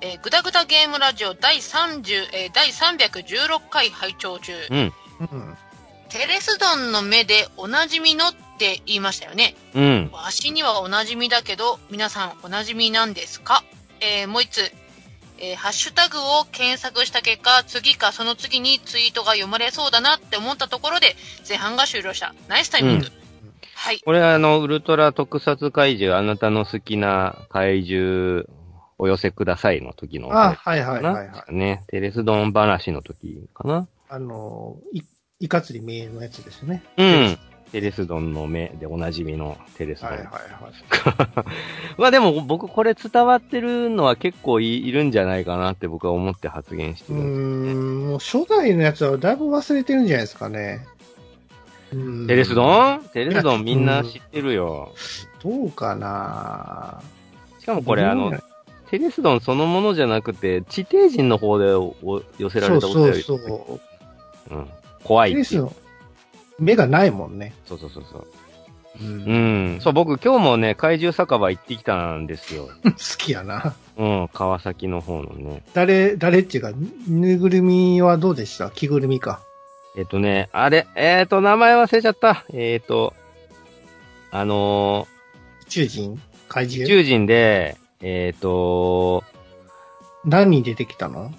[0.00, 4.52] えー、ぐだぐだゲームラジオ第30、えー、第316回拝聴中。
[4.70, 4.92] うん。
[5.20, 5.56] うん。
[6.12, 9.54] テレスドンの目でおなじみのって言いましたよね。
[9.74, 10.10] うん。
[10.12, 13.64] わしにはおなじみだけど、皆さんおなじみなんですか？
[14.00, 14.72] えー、もう一つ。
[15.38, 21.16] えー、ハッシュタグを検索した結果、次かその次にツイートが読まれそうだなって思ったところで、
[21.48, 22.34] 前半が終了した。
[22.46, 23.06] ナイスタイミング。
[23.06, 23.12] うん
[23.74, 24.00] はい。
[24.00, 28.44] これはあの、ウルトラ特撮怪獣、あなたの好きな怪獣
[28.98, 30.32] お寄せくださいの時の。
[30.32, 31.54] あ、はいはいはいはい。
[31.54, 31.82] ね。
[31.88, 33.88] テレスドン話の時かな。
[34.08, 35.00] あの、い、
[35.42, 36.84] いかつり名のやつですね。
[36.96, 37.38] うん。
[37.72, 40.10] テレスドンの目でおなじみのテレスドン。
[40.10, 41.46] はいはいはい。
[41.98, 47.24] まあでも僕これ伝わってるのは結構いいるんじゃないかなって僕は思って発言してうーる。
[47.24, 50.86] ん、もう初代のやつはだいぶ忘れてるんじゃないですかね。
[51.92, 54.92] うんテレスドンテレスドンみんな知ってるよ。
[55.42, 57.02] どうかな
[57.58, 58.32] しかもこれあの、
[58.90, 61.66] テレスドンそのものじゃなくて、地底人の方で
[62.38, 63.22] 寄せられたお便り。
[63.22, 63.80] そうそうそ
[64.50, 64.54] う。
[64.54, 64.68] うん。
[65.04, 65.36] 怖いいう。
[65.36, 65.72] テレスの
[66.58, 67.54] 目がないもんね。
[67.66, 68.26] そうそうそうそう。
[69.00, 69.04] う。
[69.04, 69.80] うんん。
[69.80, 72.68] そう、僕今日もね、怪獣酒場行ってきたんですよ。
[72.84, 73.74] 好きやな。
[73.96, 75.62] うん、川崎の方のね。
[75.74, 76.72] 誰、誰っていうか、
[77.08, 78.70] ぬいぐるみはどうでした？
[78.70, 79.40] 着ぐるみか。
[79.96, 82.44] えっとね、あれ、えっ、と、名前忘れちゃった。
[82.52, 83.12] えっ、と、
[84.30, 85.06] あの
[85.62, 86.20] 宇宙人？
[86.48, 89.22] 怪ー、宇獣宙人で、えっ、と、
[90.24, 91.32] 何人出てきたの？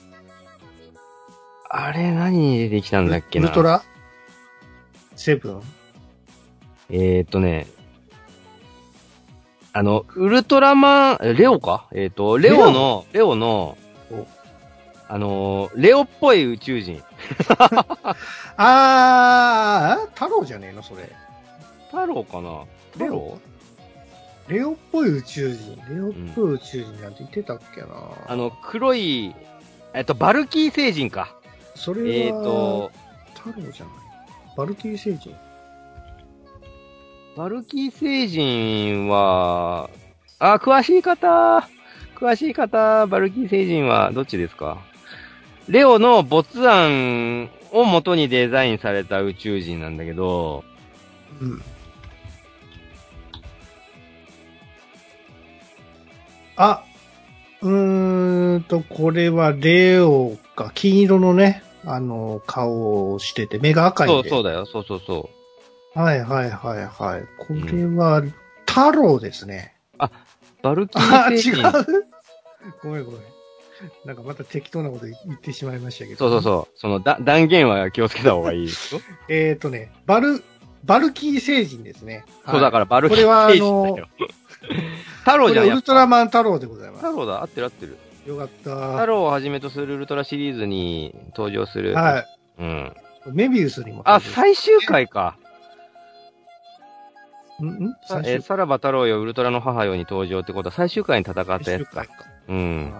[1.75, 3.47] あれ何に出てきたんだっけな？
[3.47, 3.81] ウルトラ？
[5.15, 5.61] セブン？
[6.91, 7.65] えっ、とね、
[9.73, 11.87] あの、ウルトラマン、えレオか？
[11.91, 13.35] えっ、と、レオの、レオ？
[13.35, 13.75] の
[14.11, 14.27] お、
[15.07, 17.01] あのー、レオっぽい宇宙人。
[18.55, 21.09] あー、太郎じゃねえのそれ。
[21.87, 22.65] 太郎かな？
[23.03, 23.39] レオ？
[24.47, 25.75] レオっぽい宇宙人。
[25.89, 27.87] レオっぽい宇宙人なんて言ってたっけな、
[28.27, 29.33] あの、黒い、
[29.95, 31.35] えっと、バルキー星人か。
[31.75, 32.91] それえっ、は、と、
[33.33, 33.93] 太郎じゃない？
[34.55, 35.35] バルキリ星人。
[37.35, 39.89] バルキー星人は、
[40.37, 41.67] あ、詳しい方、
[42.15, 44.77] 詳しい方、バルキー星人はどっちですか？
[45.67, 50.63] レオの没案を元にデザインされた宇宙人なんだけど、
[51.41, 51.61] うん。
[56.55, 56.83] あ、
[57.61, 64.29] うーんと、これはレオか、金色のね、あの、顔をしてて、目が赤いんそうで。
[64.29, 65.29] そうだよ、そうそうそ
[65.95, 65.99] う。
[65.99, 67.23] はいはいはいはい。
[67.37, 68.23] これは、
[68.65, 69.75] 太郎ですね。
[70.63, 71.67] バルキあ、違ー星人。
[71.67, 72.13] う
[72.81, 73.21] ごめんごめん。
[74.05, 76.17] なんかまた適当なこと言ってしまいましたけど。
[76.17, 76.79] そうそうそう。
[76.79, 79.01] そのだ断言は気をつけた方がいいですよ。
[79.27, 80.41] えっ、ー、とね、バル、
[80.85, 82.25] バルキー星人ですね。
[82.49, 84.07] そうだからバルキーこれはあ星の人だよ。
[85.19, 87.05] 太郎じゃん、ウルトラマン太郎でございます。
[87.05, 87.97] 太郎だ、合ってる合ってる。
[88.25, 88.91] よかった。
[88.93, 91.93] 太郎をはじめとするウルトラシリーズに登場する。
[91.93, 92.25] はい。
[92.59, 92.93] うん。
[93.33, 94.01] メビウスにも。
[94.05, 95.37] あ、最終回か。
[97.61, 97.95] んん？
[98.25, 102.07] えーさらば太郎よ、ウルトラの母よに登場ってことは最終回に戦ったやつか最終回。
[102.07, 102.13] か。
[102.47, 102.93] うん。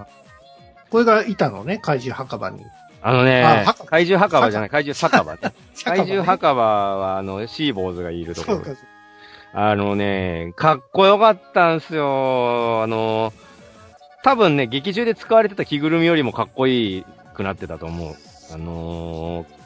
[0.90, 2.64] これがいたのね、怪獣墓場に。
[3.06, 5.40] あのね怪獣墓場じゃない、怪獣 酒場ね。
[5.84, 8.62] 怪獣墓墓場は、あの、シーボーズがいるところ。
[9.56, 12.82] あのね、かっこよかったんすよ。
[12.82, 13.34] あの、
[14.24, 18.16] 多分ね、劇中で使われてた着ぐるみよりもかっこいいくなってたと思う。
[18.54, 19.64] あのー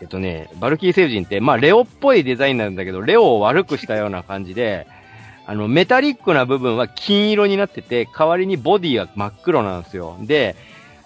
[0.00, 4.86] えっとね、バルキー星人って、まあ、レオっぽいデザインなんだけど、レオを悪くしたような感じで、
[5.46, 10.16] あの、メタリックな部分は金色になってて、代わりにボディは真っ黒なんですよ。
[10.20, 10.56] で、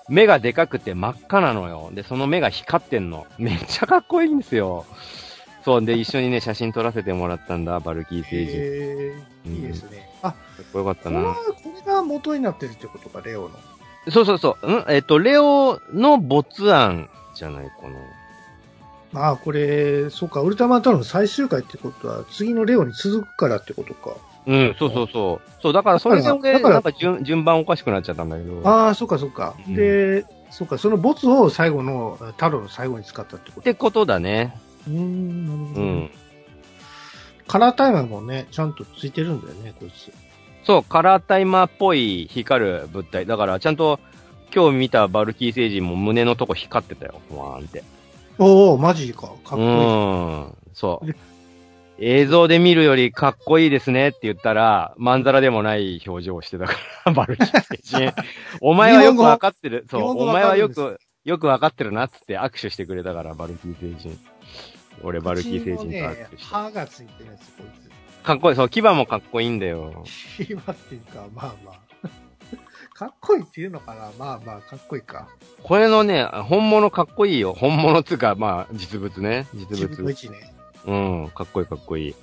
[0.08, 1.90] 目がでかくて真っ赤なのよ。
[1.92, 3.26] で、その目が光ってんの。
[3.36, 4.86] めっちゃかっこいいんですよ。
[5.64, 5.84] そう。
[5.84, 8.56] で、一緒にね、写真撮らせてもらったんだ、バルキー星人。
[8.56, 9.12] へ
[9.46, 10.07] うんーいいですね。
[10.22, 11.34] あ、かっこよかったな。
[11.34, 11.36] こ
[11.86, 13.50] れが元になってるってことか、レオの。
[14.10, 14.72] そうそうそう。
[14.72, 14.84] ん？
[14.88, 17.88] えっと、レオの没案じゃないか
[19.12, 19.20] な。
[19.28, 24.16] ああ、これ、そうか、ウルトラマン太郎の最終回ってことは、次のレオに続くからってことか。
[24.46, 25.62] うん、そうそうそう。
[25.62, 28.62] そう、だからそれでなんか順順番おかしくなっちゃったんだけど。
[28.68, 29.54] ああ、そうか、そうか。
[29.66, 34.56] うんで、そうか、そのボツを最後の、太郎の最後に使ったってことってことだね。
[34.86, 35.80] うーん、なるほど。
[35.80, 36.10] うん。
[37.48, 40.12] カラータイマーもね、ちゃんとついてるんだよね、こいつ。
[40.64, 43.26] そう、カラータイマーっぽい光る物体。
[43.26, 43.98] だから、ちゃんと、
[44.54, 47.82] 今日見たバルキー星人も胸のとこ光ってたよ、わーんって。
[48.38, 49.22] おおマジか。
[49.22, 49.64] かっこいい。
[49.64, 50.54] うん。
[50.74, 51.14] そう。
[52.00, 56.74] 映像で見るよりかっこいいですねって言ったら、まんざらでもない表情をしてたか
[57.06, 58.12] ら、 バルキー星人。
[58.60, 59.86] お前はよくわかってる。
[59.90, 64.18] そう、お前はよく、よくわかってるなっつって握手してくれたから、バルキー星人。
[65.02, 66.28] 俺、バルキー星人と口の握ね。
[66.38, 67.88] 歯がついてるやつ、こい
[68.22, 68.56] かっこいい。
[68.56, 70.04] そう、牙もかっこいいんだよ。
[70.04, 70.44] つ。
[70.44, 71.78] 牙っていうか、まあまあ。
[72.94, 74.10] かっこいいっていうのかな？
[74.18, 75.28] まあまあ、かっこいいか。
[75.62, 77.52] これのね、本物かっこいいよ。
[77.52, 79.46] 本物つうか、まあ、実物ね。
[79.54, 80.02] 実物。
[80.02, 80.52] 位置ね。
[80.86, 82.14] うん、かっこいいかっこいい。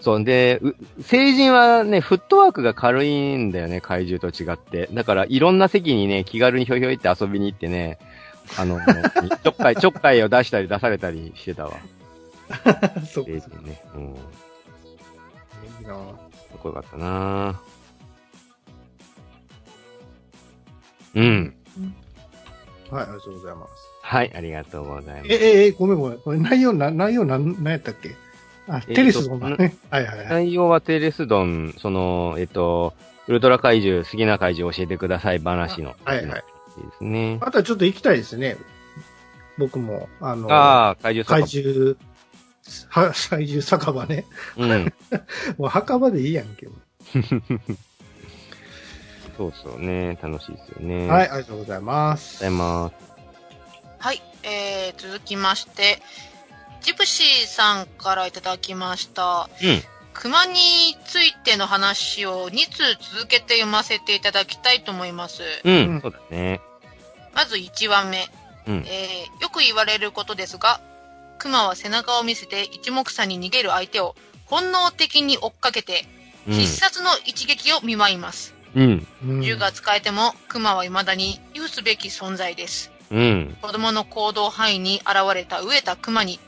[0.00, 4.88] そう、で、う成人はね、フットワークが軽いんだよね、怪獣と違って。
[4.92, 7.98] だから、いろんな席にね、気軽にひょひょいって遊びに行ってね、
[8.58, 8.78] あの、
[9.42, 11.72] ちょっかい、ちょっかいを出したり出されたりしてたわ。
[13.06, 13.80] そうかね。
[13.94, 14.02] うん。
[14.02, 14.16] い
[15.82, 17.60] いなかっこよかったな
[21.14, 21.54] うん。
[22.90, 23.72] はい、ありがとうございます。
[24.02, 25.32] はい、ありがとうございます。
[25.32, 26.18] え、え、え、ごめんごめん。
[26.18, 28.16] これ内容な、内容なん、なんやったっけ？
[28.68, 29.76] あ、えテレスのだね。
[29.90, 30.28] はいはいはい。
[30.28, 32.94] 内容はテレスドン、その、えっと、
[33.28, 35.94] ウルトラ怪獣、好きな怪獣教えてください話の。
[36.04, 36.44] はいはい。
[36.80, 37.38] いいですね。
[37.40, 38.56] あとはちょっと行きたいですね。
[39.58, 41.96] 僕も、あの、ああ、怪獣怪酒獣、
[42.88, 44.24] は、怪獣酒場ね。
[44.56, 44.64] 場。
[44.64, 44.92] うん。
[45.58, 46.66] もう墓場でいいやんけ。
[49.36, 50.18] そうそうね。
[50.22, 51.06] 楽しいですよね。
[51.08, 52.42] はい、ありありがとうございます。
[52.44, 52.94] がとうございます。
[53.98, 56.02] はい、えー、続きまして、
[56.82, 59.48] ジプシーさんからいただきました。
[59.62, 59.82] うん。
[60.12, 60.54] 熊に
[61.06, 62.82] ついての話を2通
[63.14, 65.42] 続けて読ませていただきたいと思います。
[65.64, 66.60] うん、うんそうだね。
[67.34, 68.26] まず1話目。
[68.66, 68.84] うん。
[68.86, 70.80] えー、よく言われることですが、
[71.38, 74.14] 熊は背中を見せて一目散に逃げる相手を
[74.44, 76.04] 本能的に追っかけて、
[76.48, 78.54] うん必殺の一撃を見舞います。
[78.74, 79.06] うん。
[79.24, 82.90] うん銃が使えても、熊は未だに有すべき存在です。
[83.10, 83.56] うん。
[83.60, 86.40] 子供の行動範囲に現れた飢えた熊に、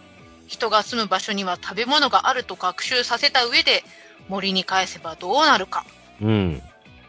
[0.47, 3.85] 人が住む場所には食べ物があると学習させた上で、
[4.29, 5.85] 森に返せばどうなるか。
[6.21, 6.63] うん。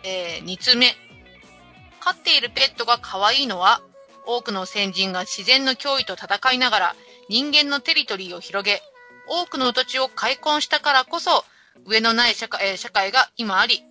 [0.04, 0.96] えー、2つ目。
[2.04, 3.82] 飼っているペットが可愛いのは、
[4.26, 6.96] 多くの先人が自然の脅威と戦いながら
[7.30, 8.82] 人間のテリトリーを広げ、
[9.28, 11.46] 多くの土地を開墾したからこそ、
[11.86, 13.84] 上のない社会,、えー社会が今あり、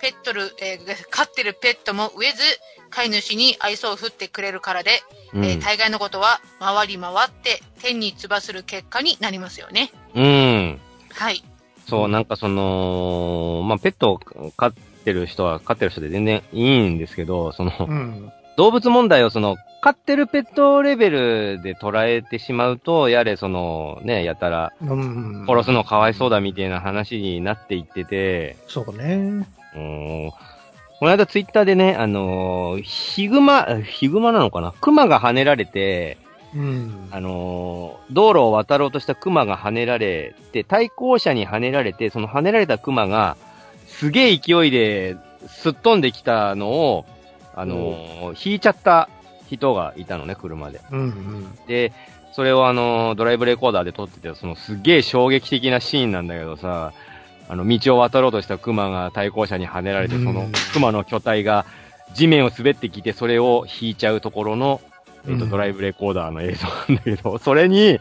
[0.00, 2.42] ペットル、えー飼ってるペットも飢えず、
[2.90, 5.02] 飼い主に愛想を振ってくれるからで、
[5.32, 5.44] うん。
[5.44, 9.92] えー大概のことは回り回って天に翼する結果になりますよね。
[10.16, 10.80] うん。
[11.12, 11.44] はい。
[11.88, 14.18] そう、なんかその、まあ、ペットを
[14.56, 18.32] 飼ってる人は飼ってる人で全然いいんですけど、その、うん。
[18.56, 25.46] 動物問題をその、飼ってるペットレベルで捉えてしまうと、やれその、ね、やたら、うん。
[25.48, 29.46] 殺すのかわいそうだみたいな話になっていってて、そうね。
[29.74, 30.30] うーん
[30.98, 34.74] この間ツイッターでね、あのーヒグマ、ヒグマなのかな？
[34.82, 36.18] クマが跳ねられて、
[36.54, 37.08] うん。
[37.10, 43.38] あのー道路を渡ろうとしたクマが跳ねられて、対向車に跳ねられて、その跳ねられたクマが、
[44.00, 47.04] すげえ勢いですっ飛んできたのを、
[47.54, 49.10] あのー引いちゃった
[49.50, 50.80] 人がいたのね、車で。
[50.90, 51.58] うんうん。
[51.66, 51.92] で、
[52.32, 56.94] それをあのードライブレコーダーで撮ってて、そのすっげえ衝撃的なシーンなんだけどさ、
[57.50, 61.66] あの、道を渡ろうとしたクマが対向車に跳ねられて、うんそのクマの巨体が
[62.14, 64.80] 地面を滑ってきて、それを引いちゃうところの、
[65.28, 67.98] えっ、と、うんドライブレコーダーの映像なんだけど、それに、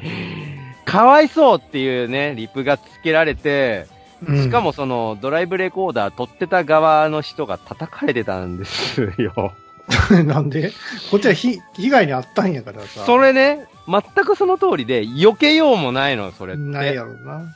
[0.86, 9.54] かわいそうっていうね、リプがつけられて、うんしかも、その、ドライブレコーダー撮ってた側の人が叩かれてたんですよ。
[10.26, 10.72] なんで？
[11.10, 13.06] こっちはひ被害にあったんやからさ。
[13.06, 16.62] それね、全くその通りで、避けようもないの、それって。
[16.62, 17.56] ないやろな。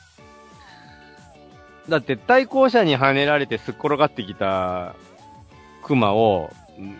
[1.88, 4.94] だって対向車に跳ねられてすっ転がってきた
[5.82, 6.50] 熊を、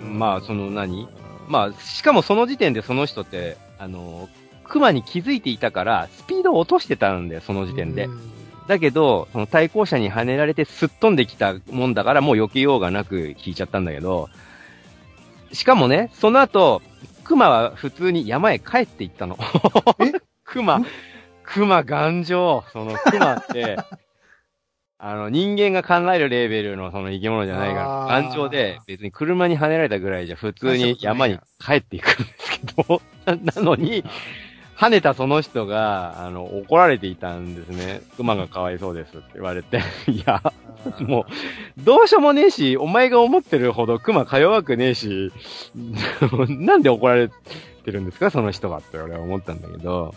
[0.02, 1.08] まあその何？
[1.48, 4.28] まあしかもその時点でその人って、あの、
[4.64, 8.04] 熊に気づいていたから、スピードを落としてたんだよ、その時点で。
[8.04, 8.33] うん
[8.66, 14.28] だけど、その対向車に跳ねられてすっ飛んできたもんだからもう避けようがなく引いちゃったんだけど、
[15.52, 16.82] しかもね、その後、
[17.24, 19.38] 熊は普通に山へ帰っていったの。
[20.00, 20.12] え？
[20.44, 20.82] 熊、
[21.42, 22.64] 熊頑丈。
[22.72, 23.76] その熊って、
[24.98, 34.04] あの、人間が考えるレベルのその生き物じゃないから、頑丈で、別に車に跳ねられたぐらいじゃ普通に山に帰っていくんですけど、な なのに、
[34.76, 38.02] 跳ねたその人が、あの、怒られていたんですね。
[38.16, 39.80] 熊がかわいそうですって言われて。
[40.10, 40.42] いや、
[41.00, 41.26] も
[41.78, 45.32] う、どうしようもねえし、お前が思ってるほど熊か弱くねえし、
[46.48, 47.28] なんで怒られ
[47.84, 48.30] てるんですか？
[48.30, 50.14] その人はって俺は思ったんだけど、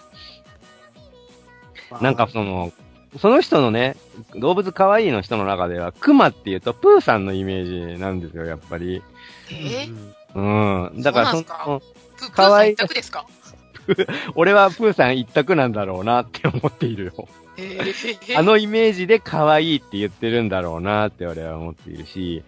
[2.02, 2.72] なんかその、
[3.20, 3.96] その人のね、
[4.36, 9.02] 動物可愛いの人の中では、熊っていうとプーさんのイメージなんですよ、やっぱり。
[9.52, 9.88] え？
[10.36, 11.02] うんうん。
[11.02, 11.65] だからそそうなんすか？
[11.67, 11.86] の、プ
[12.17, 13.26] プーかわいいさん一択ですか？
[14.36, 17.28] 俺はプーさん一択なんだろうなって思っているよ。
[17.58, 22.43] えー、あのイメージで可愛いって言ってるんだろうなって俺は思っているし、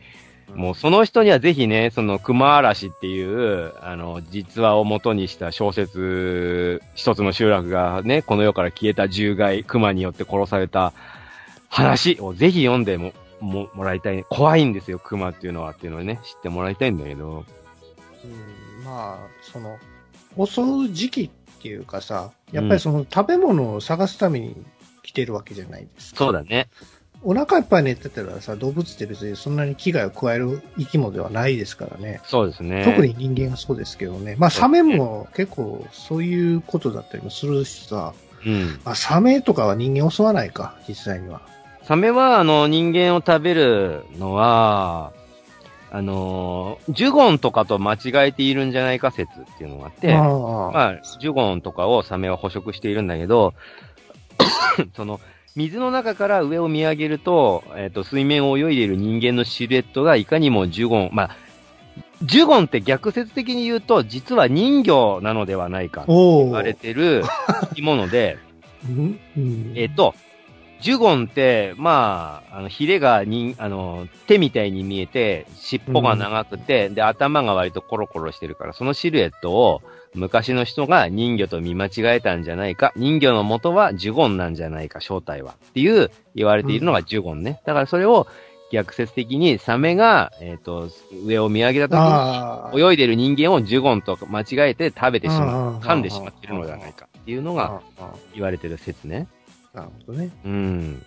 [0.56, 10.94] もうその人にはぜひね、その熊嵐っていう、あの、実話を元にした小説、一つの集落がね、この世から消えた獣害、熊によって殺された
[11.70, 14.26] 話をぜひ読んでも、も、もらいたいね。
[14.30, 17.46] 怖いんですよ、熊っていうのはっていうのをね、知ってもらいたいんだけど。
[18.26, 19.78] うん、まあ、その、
[20.38, 24.56] 襲う時期っていうかさ、やっぱりその食べ物を探すために
[25.04, 26.26] 来てるわけじゃないですか。
[26.26, 26.70] そうだね。
[27.22, 32.22] お腹いっぱい寝てたらさ、動物って別にそんなに危害を加える生き物ではないですからね。
[32.24, 32.84] そうですね。
[32.86, 34.36] 特に人間はそうですけどね。
[34.40, 38.14] まあ、サメも結構そういうことだったりもするしさ、
[38.46, 38.80] うん。
[38.86, 41.42] まあ、サメとかは人間を襲わないか、実際には。
[41.84, 45.12] サメは、あの、人間を食べるのは、
[45.92, 50.28] あの、ジュゴンとかと間違えているんじゃないか説っていうのがあって、ああ
[50.72, 53.54] まあ、ジュゴンとかをサメは捕食しているんだけど、
[54.96, 55.20] その、
[55.56, 61.30] 水の中から上を見上げると、えっ、と、水面を泳いでいる人間のシルエットがいかにもジュゴン、まあ、
[62.22, 67.24] ジュゴンって逆説的に言うと、実は人魚なのではないかとお言われてる
[67.62, 68.38] 生き物で、
[68.88, 69.20] うん。
[69.38, 69.74] うん。
[69.76, 70.14] えっ、と、
[70.82, 79.82] ジュゴンって、まあ、あの、ヒレが人、あの、手みたいに見えて、尻尾が長くて、で、頭が割とコロコロしてるから、そのシルエットを
[80.14, 82.94] 昔の人が人魚と見間違えたんじゃないか。
[82.96, 85.56] 人魚の元はジュゴンなんじゃないか、正体は。
[85.70, 87.62] っていう言われているのがジュゴンね。
[87.66, 88.28] だからそれを
[88.72, 90.90] 逆説的にサメが、えっ、と、
[91.26, 92.82] 上を見上げた時に。
[92.82, 95.80] 泳いでる人間をジュゴンと間違えて食べてしまう。
[95.80, 97.08] 噛んでしまってるのではないか。
[97.20, 97.82] っていうのが
[98.34, 99.28] 言われてる説ね。
[99.74, 100.30] なるほどね。
[100.46, 100.52] うん。
[100.52, 101.06] うん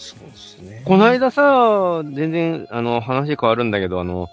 [0.00, 0.82] そうですね。
[0.86, 4.28] この間さ、全然、あの、話変わるんだけど、あの、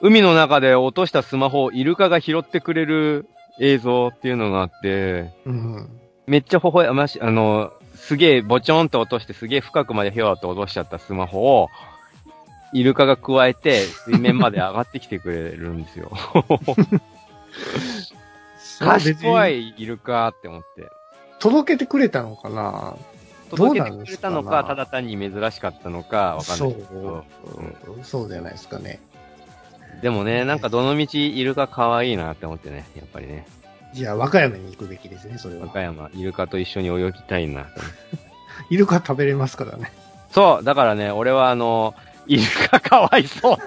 [0.00, 3.28] 海の中で落としたスマホをイルカが拾ってくれる
[3.60, 5.88] 映像っていうのがあって、うん。
[6.26, 11.68] めっちゃ微笑まし、あの、すげえ、ボチョンと落として、すげえ深くまでひょーっと落としちゃったスマホを、
[12.72, 16.10] イルカが加えて、水面まで上がってきてくれるんですよ。
[18.80, 20.88] 賢いイルカって思って。
[21.38, 22.96] 届けてくれたのかな？
[23.50, 27.24] どう届けてくれたのか、ただ単に珍しかったのか、わかんないけど。
[27.84, 29.00] そう、そうじゃないですかね。
[30.02, 33.46] でもね、なんかどの道イルカ可愛いなって思ってね、やっぱりね。
[33.94, 35.62] じゃあ、和歌山に行くべきですね、それは。
[35.62, 37.66] 和歌山、イルカと一緒に泳ぎたいな。
[38.70, 39.90] イルカ食べれますからね。
[40.30, 41.94] そう、だからね、俺はあの、
[42.26, 43.58] イルカかわいそう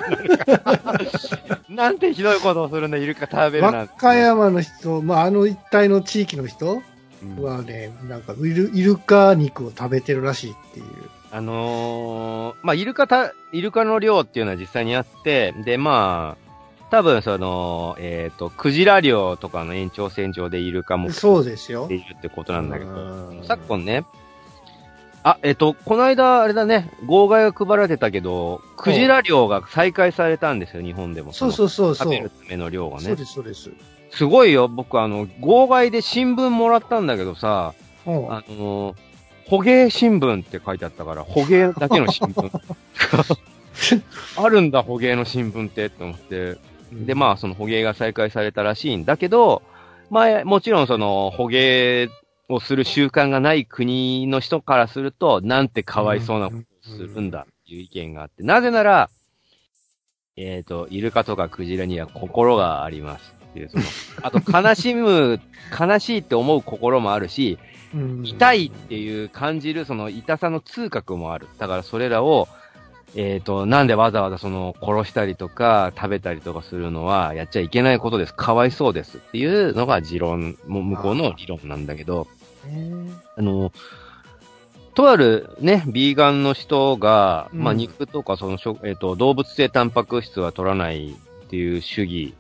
[1.74, 3.94] なんてひどいことをするんだ、イルカ食べるなん和て。
[3.98, 6.84] 歌山の人、まあ、あの一帯の地域の人
[7.24, 10.86] うんはね、なんかイル、イルカ肉を食べてるらしいっていう。
[11.32, 16.52] あのー、まあ、イルカた、イルカの量っていうのは実際にあって、で、まあ、
[16.90, 21.94] 多分その、えっ、と、クジラ漁とかの延長線上でイルカもそうですよって。
[21.94, 22.96] いるってことなんだけど、う
[23.36, 24.04] ん昨今ね、
[25.24, 31.32] あ、えっと、この間、あれだね、号外が配られてたけど、クジラ漁が再開されたんですよ、日本でも。
[31.32, 32.08] そうそうそうそう。
[32.08, 33.04] 食べるための量がね。
[33.04, 33.72] そうです、そうです。
[34.12, 37.74] すごいよ、僕あの、号外で新聞もらったんだけどさ、
[38.06, 38.12] う。
[38.12, 38.96] んあの、
[39.48, 42.62] 捕鯨新聞って書いてあったから、捕鯨だけの新聞。
[44.38, 46.58] あるんだ、捕鯨の新聞って、って思って。
[46.92, 49.62] で、まあ、その捕鯨が再開されたらしいんだけど、
[50.10, 52.10] まあ、もちろんその捕鯨
[52.50, 59.10] をする習慣がない国の人からすると、なんてかわいそうなことをするんだっていう意見があって、なぜなら、
[60.36, 63.84] えっ、と、イルカとかクジラには心がありますっていう、その、
[64.24, 65.40] あと悲しむ、
[65.78, 67.60] 悲しいって思う心もあるし、
[67.94, 68.22] うん。
[68.26, 71.48] 痛いっていう感じるその痛さの痛覚もある。
[71.58, 72.48] だからそれらを、
[73.16, 78.34] えっ、と、なんでわざわざその殺したりとか食べたりとかするのはやっちゃいけないことです。
[78.34, 82.28] かわいそうですっていうのが持論、もう向こうの理論なんだけど、
[82.66, 83.74] ねあの、
[84.94, 87.64] とあるね、ビーガンの人が、うん。
[87.64, 92.34] まあ肉とかその食、えっ、と、動物性タンパク質は取らないっていう主義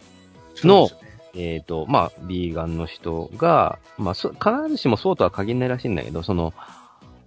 [0.63, 0.89] のね
[1.35, 6.53] えっ、と、まあ、ビーガンの人が、まあ、そ必ずしもそうとは限らないらしいんだけど、その、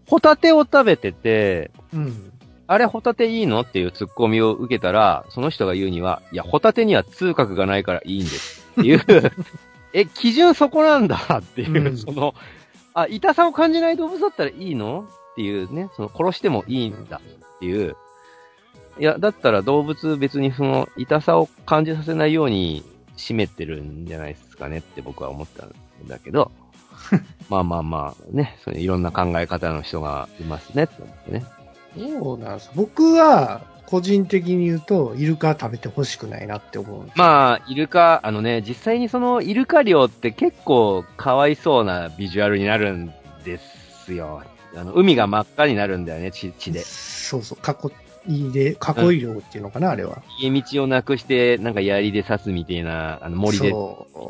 [0.06, 2.32] ホタテを食べてて、うん。
[2.66, 8.64] あれホタテいいのっていうツッコミを受けたら、その人が言うには、いや、ホタテには痛覚がないからいいんです。
[8.72, 9.02] っていう、
[9.92, 12.34] え、基準そこなんだっていう、うんその、
[12.94, 15.06] あ、痛さを感じない動物だったらいいの？
[15.32, 17.96] っていうね、その、殺してもいいんだっていう、
[18.98, 22.84] いや、だったら動物別にその、痛さを感じさせないように
[23.16, 25.72] 締めてるんじゃないですかねって僕は思ったん
[26.06, 26.50] だけど、
[27.48, 31.44] まあまあまあね、そういろんな考え方の人がいますねって思ってね。
[31.96, 32.70] そうなんです。
[32.74, 37.10] 僕は、個人的に言うと、イルカ食べてほしくないなって思う。
[37.16, 43.12] まあ、イルカ、あのね、実際にそのイルカ漁って結構かわいそうなビジュアルになるん
[43.44, 44.42] ですよ。
[44.76, 46.80] あの海が真っ赤になるんだよね、血血で。
[46.80, 47.92] そうそう、囲
[48.26, 50.22] いで、囲い漁っていうのかな、あれは。
[50.40, 53.72] 家道をなくして、なんか槍で刺すみたいな、あの森で、み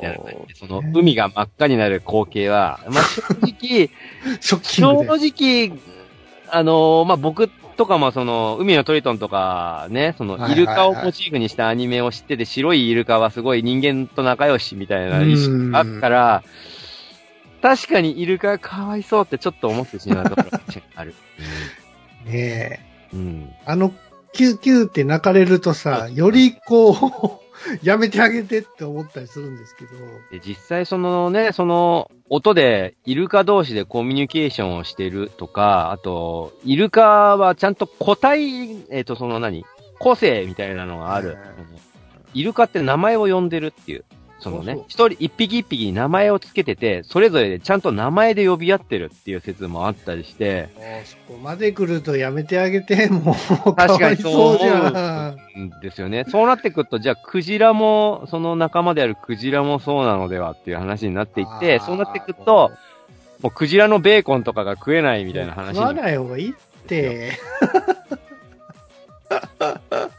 [0.01, 3.91] たいな感じで、その海が真っ赤になる光景は、 まあ正直、
[4.41, 5.71] 正で。
[5.71, 5.79] 直、
[6.51, 16.43] あのーまあ、僕とかもその、海のトリトンとかね、その、イルカをモチーフにしたアニメを知ってて、白いイルカはすごい人間と仲良しみたいな意識があったら、
[17.63, 20.61] 確かにイルカかわいそうってちょっと思ってしまうところが
[20.97, 21.15] ある。
[22.27, 22.94] ねえ。
[23.15, 23.21] うん。
[23.21, 23.51] うん。
[23.65, 23.93] あの、
[24.33, 27.45] キューキューって泣かれるとさ、よりこう、
[27.83, 29.91] やめてあげてって思ったりするんですけど。
[30.31, 39.65] で、実際そのね、その、音で、イルカ同士でコミュニケーションをしてるとか、あと、イルカはちゃんと個体、えっ、と、その何？
[40.01, 41.39] 個性みたいなのがある。
[41.59, 41.85] うん
[42.35, 44.05] イルカって名前を呼んでるっていう。
[44.45, 50.69] そのね一人、一匹一匹に名前をつけてて、それぞれでちゃんと名前で呼び合ってるっていう説もあったりして、
[51.07, 53.35] そこまで来るとやめてあげて、 も
[53.65, 55.37] う、か確かにそうじ思ゃん。
[55.57, 56.27] うんですよね。
[56.29, 62.71] そうなってくると、じゃあ、クジラも、その仲間であるクジラもそうなのではっていう話になっていって、そうなってくると、、
[63.41, 66.55] もうクジラのベーコンとかが食えないみたいな話食わない方がいいっ
[66.87, 67.33] て。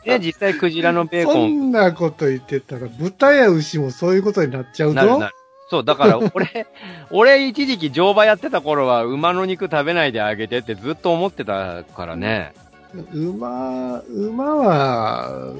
[0.04, 5.28] て、実際クジラのベーそコンんなこと言ってたら、豚や牛もそういうことになっちゃうぞなるな。
[5.30, 5.36] る。
[5.70, 6.68] そう、だから 俺、
[7.12, 12.54] 俺一時期乗馬やってた頃は馬の肉食べないであげてってずっと思ってたからね。
[13.12, 15.54] 馬、馬は、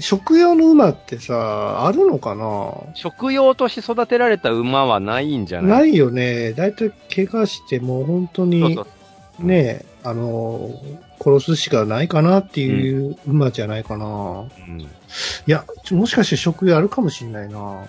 [0.00, 2.72] 食用の馬ってさ、あるのかな？
[2.94, 5.80] 食用として育てられた馬はないんじゃない？
[5.82, 6.52] ないよね。
[6.52, 8.86] だいたい怪我してもう本当そうにそう
[9.46, 10.68] ね、あの、
[11.22, 14.06] 殺すしかないかなっていう馬じゃないかな。
[14.06, 14.80] うん。
[14.80, 14.86] い
[15.46, 17.84] や、もしかして食用あるかもしんないな。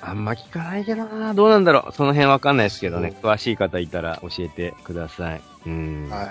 [0.00, 1.34] あんま聞かないけどな。
[1.34, 1.92] どうなんだろう。
[1.92, 3.14] その辺わかんないですけどね。
[3.22, 5.40] 詳しい方いたら教えてください。
[5.66, 6.08] うん。
[6.10, 6.28] はい。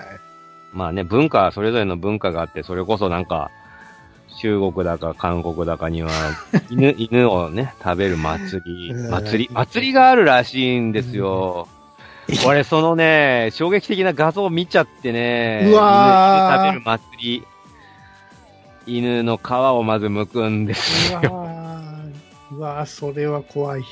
[0.72, 3.50] まあね、文化、それぞれの文化があって、それこそなんか、
[4.40, 6.10] 中国だか韓国だかには、
[6.70, 11.68] 犬、犬をね、食べる祭り、うん祭り、祭りがあるらしいんですよ。
[12.46, 17.46] 俺、そのね、衝撃的な画像を見ちゃってね、うわー犬犬食べる祭り、
[18.86, 23.82] 犬の皮をまず剥くんですうわーうわーそれは怖い。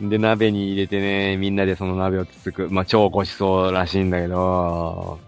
[0.00, 2.68] で、鍋に入れてね、みんなでその鍋をつつく。
[2.70, 5.18] まあ、超ごちそうらしいんだけど、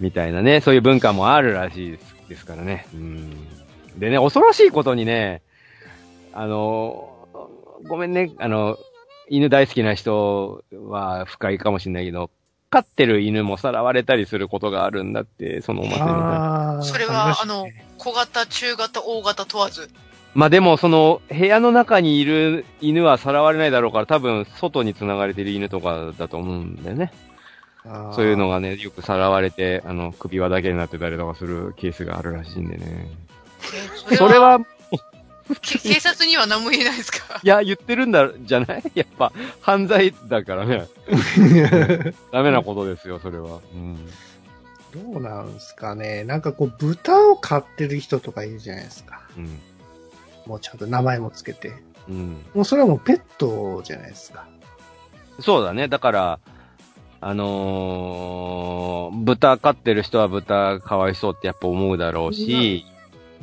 [0.00, 2.86] みたいなね、そういう文化もあるらしいですですからね。
[2.94, 3.30] うん。
[3.98, 5.42] でね、恐ろしいことにね、
[6.32, 7.10] あの、
[7.88, 8.76] ごめんね、あの、
[9.28, 12.30] 犬大好きな人は不快かもしれないけど、
[12.70, 16.82] 飼ってる犬もさらわれたりすることがあるんだって、そのお祭りの。
[16.82, 17.68] それは、あの
[17.98, 19.88] 小型、中型、大型問わず。
[20.34, 27.12] まあでも、その、部屋の中にいる犬はさらわれないだろうから、多分、外に繋がれてる犬とかだと思うんだよね。
[28.14, 33.08] そういうのがね、よくさらわれて、あの、首輪だけになってたりとかするケースがあるらしいんでね。
[34.10, 34.64] えそれ、は、け
[35.60, 37.40] 警察には何も言えないですか？
[37.42, 38.82] いや、言ってるんだ、じゃない？
[38.94, 40.86] やっぱ、犯罪だからね。
[42.32, 43.60] ダメなことですよ、それは。
[43.74, 43.96] うん。
[45.12, 46.24] どうなんすかね。
[46.24, 49.22] なんかこう、豚を飼ってる人とかいるじゃないですか。
[49.36, 49.58] うん。
[50.46, 51.72] もうちゃんと名前もつけて。
[52.08, 52.44] うん。
[52.54, 54.46] もうそれはもうペットじゃないですか。
[55.40, 55.88] そうだね。
[55.88, 56.38] だから、
[57.20, 62.84] あのー豚飼ってる人は豚かわいそうってやっぱ思うだろうし、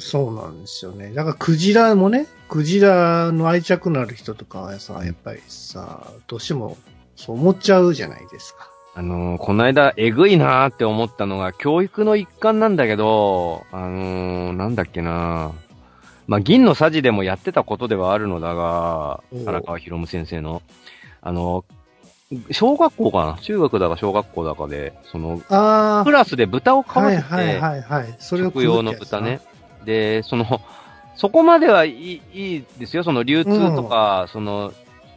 [0.02, 1.14] そうなんですよね。
[1.14, 6.78] だからクジラもね、クジラの愛着のある人とかはさ、やっぱりさ、どうしても
[7.16, 8.70] そう思っちゃうじゃないですか。
[8.94, 15.54] あのーこの間、えぐいなーって思ったのが、教育の一環なんだけど、あのーなんだっけな
[16.28, 20.62] まあ、銀のさじでもやってたことではあるのだが荒川博夢先生の、
[21.22, 21.66] あの
[22.52, 23.38] 小学校かな？
[23.42, 28.16] 中学だか小学校だかで、その、あクラスで豚をあ、飼わせて、はいはいはいはい。
[28.20, 29.42] それを食用の豚ね。。
[29.86, 30.62] で、その、
[31.16, 33.04] そこまではいいいいですよ。
[33.04, 34.74] その流通とか、その、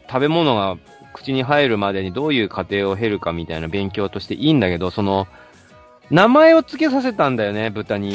[0.07, 0.77] 食べ物が
[1.13, 5.27] 口に入るまでにどういう過程を経るかみたいな勉強としていいんだけど、その、
[6.11, 8.13] 名前を付けさせたんだよね、豚に。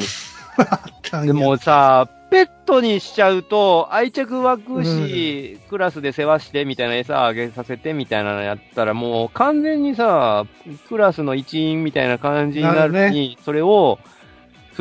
[1.24, 10.46] でもさ、ペットにしちゃうと愛着湧くし、クラスで世話してみたいな餌あげさせてみたいなのやったらもう完全にさ、
[10.88, 13.98] クラスの一員みたいな感じになるのに、それを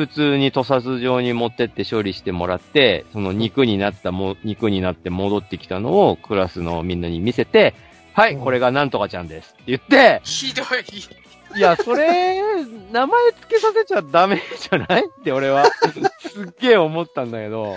[0.00, 7.74] 普通に屠殺場に持ってって処理してもらって、その肉になったも、肉になって戻ってきたのをクラスのみんなに見せて、
[8.14, 11.58] はい、うんこれがなんとかちゃんですって言って、ひどい。
[11.58, 12.40] いや、それ、
[12.90, 15.66] 名前付けさせちゃダメじゃないって俺は、
[16.20, 17.74] すっげえ思ったんだけど。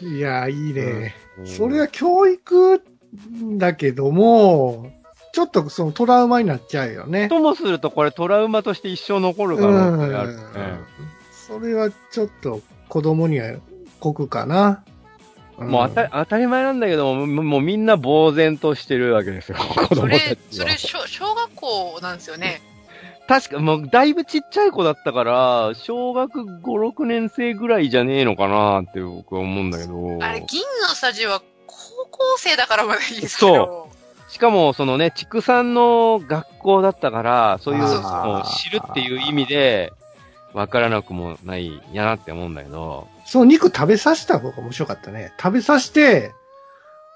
[0.00, 1.14] いや、いいね。
[1.38, 2.82] うんそれは教育
[3.58, 4.90] だけども、
[5.32, 7.28] ちょっとそのトラウマになっちゃうよね。
[7.28, 10.42] ともするとこれトラウマとして一生残る可能性があるね。
[11.48, 13.56] それはちょっと子供には
[14.00, 14.84] 酷かな。
[15.60, 20.76] んもう当たり当たり前なんだけども、ももうみんな呆然としてるわけですよ、子それ供た、ちはそれ。
[20.76, 22.60] 小、小学校なんですよね。
[23.26, 30.18] 確か、もうだいぶちっちゃい子だったから、小学5、6年生ぐらいじゃねえのかなって僕は思うんだけど。
[30.22, 31.76] あれ、銀のスタジオは高
[32.10, 33.90] 校生だからまだいいですけど。
[34.28, 37.84] しかも、そのね、畜産の学校だったから、そういう
[38.44, 39.92] 知るっていう意味で、
[40.58, 43.06] わからなくもないやなって思うんだけど。
[43.24, 45.32] その肉食べさせた方が面白かったね。
[45.40, 46.34] 食べさせて、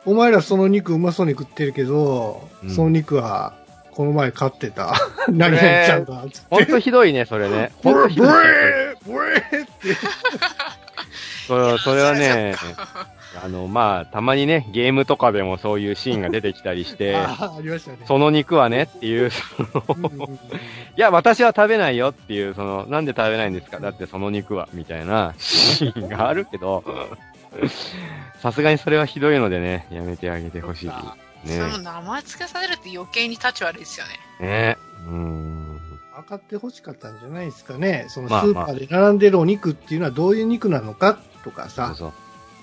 [0.07, 3.55] お前らその肉うまそうに食ってるけど、うんその肉は、
[3.91, 4.95] この前飼ってた、
[5.29, 6.47] 何々ちゃんだ、つって。
[6.51, 7.73] ほんとひどいね、それね。
[7.83, 8.29] ほんとひどい。
[8.29, 9.69] ブレブレって。
[11.49, 12.55] それそれはね
[13.43, 17.99] あの、まあ、たまにね、ゲームとかでもそういうシーンが出てきたりして、 ああ、ありましたね。
[18.07, 19.31] その肉はねっていう、
[19.89, 20.39] うんうんうんい
[21.01, 23.81] や、私は食べないよっていう、その、なんで食べないんですか？
[23.81, 26.85] だってその肉は、みたいなシーンがあるけど、
[28.41, 30.87] さすがにそれはひどいのでね、やめてあげてほしい。
[30.87, 30.93] ね
[31.45, 34.07] それも名前付けさせるって余計に立ち悪いですよ
[34.41, 34.47] ね。
[34.47, 34.77] ね
[35.07, 35.81] うん。
[36.15, 38.05] 分かってほしかったんじゃないですかね。
[38.09, 41.95] そのスまあーパーで並んでるお肉っていうのはどういう肉なのかとかそうさ。
[41.97, 42.13] そう。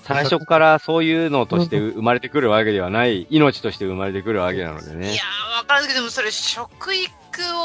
[0.09, 5.21] 最初からそういうのとして生まれてくるわけではない、命として生まれてくるわけなのでねいや。
[5.53, 7.11] ー、わからんけど、でもそれ、食育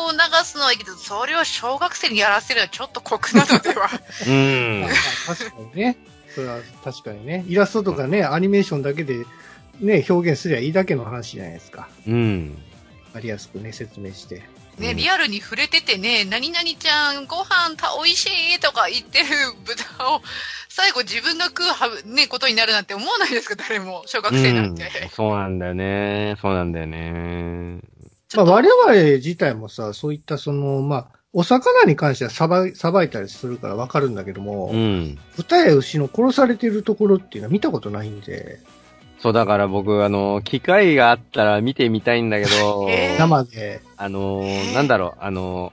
[0.07, 3.89] を促すのはいいけど、それを小学生にやらせるのはちょっと酷なのでは。
[4.29, 4.91] うんまあ。
[5.35, 5.97] 確かにね。
[6.35, 7.47] それは確かにね。
[7.49, 9.25] イラストとかね、アニメーションだけで
[9.81, 11.89] ね、表現すりゃいいだけの話じゃないですか。
[12.07, 12.59] うん。
[13.07, 14.43] わかりやすくね、説明して。
[14.79, 19.27] ね、うんリアルに触れててね、何々ちゃん、ご飯た、美味しいとか言ってる
[19.65, 20.23] 豚を、
[20.69, 24.03] 最後自分が食うはぶ、ね、ことになるなんて思わないですか、誰も。
[24.07, 24.85] 小学生なんて。
[24.85, 26.37] うんそうなんだよね。
[26.41, 27.81] そうなんだよね。
[28.35, 35.19] まあ我々自体もさ、そういったその、まあ、お魚に関してはさばい、さばいたりするからわかるんだけども、うん。
[35.37, 38.61] 豚や牛の殺されてるところっていうのは見たことないんで、
[39.25, 45.73] そう、だから僕、あの、機会があったら見てみたいんだけど、えー生で、あのー、なんだろう、あの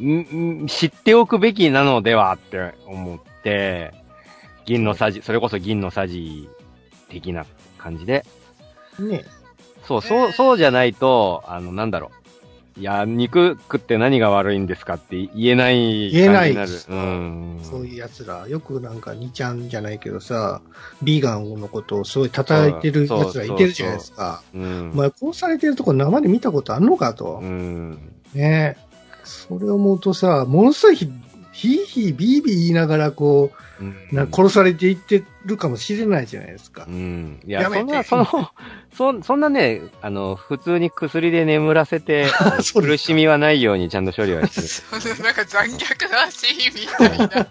[0.00, 3.94] ー、んん知っておくべきなのではって思って、
[4.64, 6.48] 銀のさじ、それこそ銀のさじ
[7.08, 7.46] 的な
[7.78, 8.24] 感じで。
[8.98, 9.22] ね、
[9.84, 12.21] そう、そう、そうじゃないと、あの、なんだろう。
[12.78, 16.52] いや、肉食って何が悪いんですかって言えない言えない。
[16.52, 17.60] うん。
[17.62, 20.62] そういう奴ら、よくなんか2ちゃんじゃないけどさ、
[21.02, 24.42] ビーガンのことをすごい叩いてる奴らいてるじゃないですか。
[24.54, 24.90] うん。
[24.94, 27.40] お前殺されてるとこ生で見たことあんのかと。
[27.42, 27.98] うん。
[28.34, 28.76] ね
[29.24, 31.12] それを思うとさ、ものすごい
[31.52, 36.90] ひ、ひいひいビービー言いながらこう、うんな殺されていってるかもしれないじゃないですかう。
[36.90, 37.40] ん。
[37.44, 38.26] いや、やそんな、その、
[38.94, 42.26] そ、そんなね、あの、普通に薬で眠らせて、
[42.74, 45.18] 苦しみはないようにちゃんと処理はしてる。
[45.24, 47.46] なんか残虐なシーンみたいな。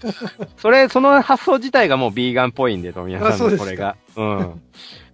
[0.57, 3.97] それ、その発想自体がもうビーガンっぽいんで、富谷さんのこれが。
[4.15, 4.61] うん。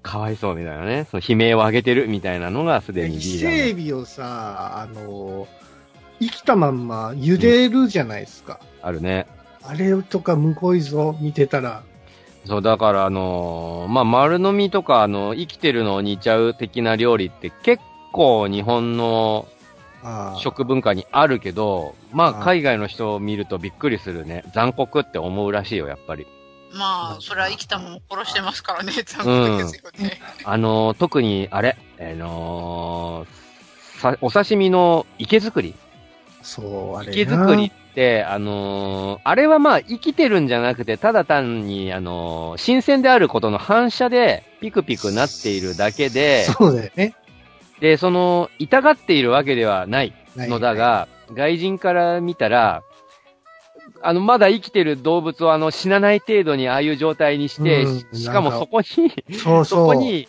[0.03, 1.07] かわいそうみたいなね。
[1.09, 5.47] その悲鳴を上げてるみたいなのがすでに伊ビーガン勢海老をさ、あの、
[6.19, 8.59] 生きたまんま茹でるじゃないですか。
[8.88, 9.27] あるね。
[9.63, 11.83] あれとかむごいぞ、見てたら。
[12.45, 17.83] そう、だからあのーまあ、丸飲みとか、あの、生きてるのを煮ちゃう的な料理って結
[18.13, 19.47] 構日本の
[20.03, 24.43] ああ食文化にあるけど、まあ、ああ海外の人を見るとびっくりするね。
[24.53, 26.25] 残酷って思うらしいよ、やっぱり。
[26.73, 30.19] まあ、それは生きたもの殺してますからね、残酷ですよね。
[30.45, 35.73] あのー特に、あれ、あのーさ、お刺身の池作り
[36.41, 37.11] そう、あれな。
[37.13, 37.75] 池作りって、
[38.28, 47.16] あのーあれはまあ生きてるんじゃなくて、ただ単に、あのー新鮮であることの反射でピクピクなっているだけで、そうだよね。
[47.80, 52.84] で、その、痛がっているわけではないのだが、外人から見たら、
[54.02, 59.88] あの、まだ生きてる動物をあの、死なない程度にああいう状態にして、うんししかもそこに、そうそそう。
[59.88, 60.28] こに、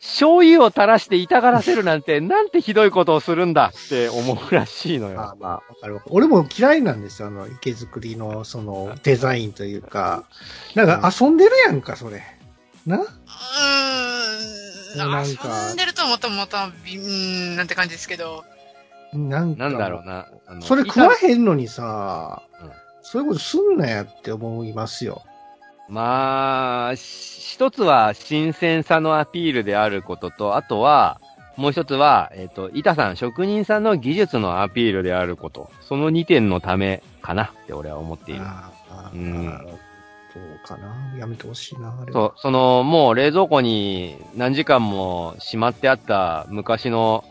[0.00, 5.16] 醤油を垂らして痛がらせるなんて、なんてひどいことをするんだって思うらしいのよ。
[5.16, 6.00] まあまあ、わかる。
[6.06, 10.24] 俺も嫌いなんですよ、あの、池作りの、その、デザインというか。
[10.74, 12.22] なんか遊んでるやんか、それ。
[12.86, 12.96] な？
[12.98, 14.98] うーん。
[14.98, 18.44] なんか遊んでるとまたまた、びうーん、なんて感じですけど。
[19.12, 19.68] なんか。
[19.68, 20.28] なんだろうな。
[20.62, 22.70] それ食わへんのにさ、うん
[23.02, 25.22] そういうことすんなやって思いますよ。
[25.90, 31.20] まあ、し一つは新鮮さのアピールであることと、あとは、
[31.56, 35.70] もう一つは、えっ、と、板さん、職人さんの技術のアピールであること。
[35.82, 38.40] その2点のためかなって俺は思っている。
[38.42, 39.66] ああ、うん
[40.32, 41.18] そうかな。
[41.18, 42.12] やめてほしいな、あれは。
[42.12, 47.24] そう、その、もう冷蔵庫に何時間もしまってあった昔の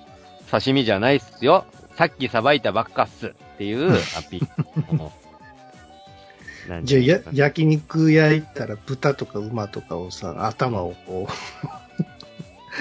[0.51, 1.65] 刺身じゃないっすよ。
[1.95, 5.11] さっきさばいたばっかっすっていうアピール。
[6.83, 11.33] じゃあ、や焼肉焼いたら豚とか馬とかをさ、頭をこう、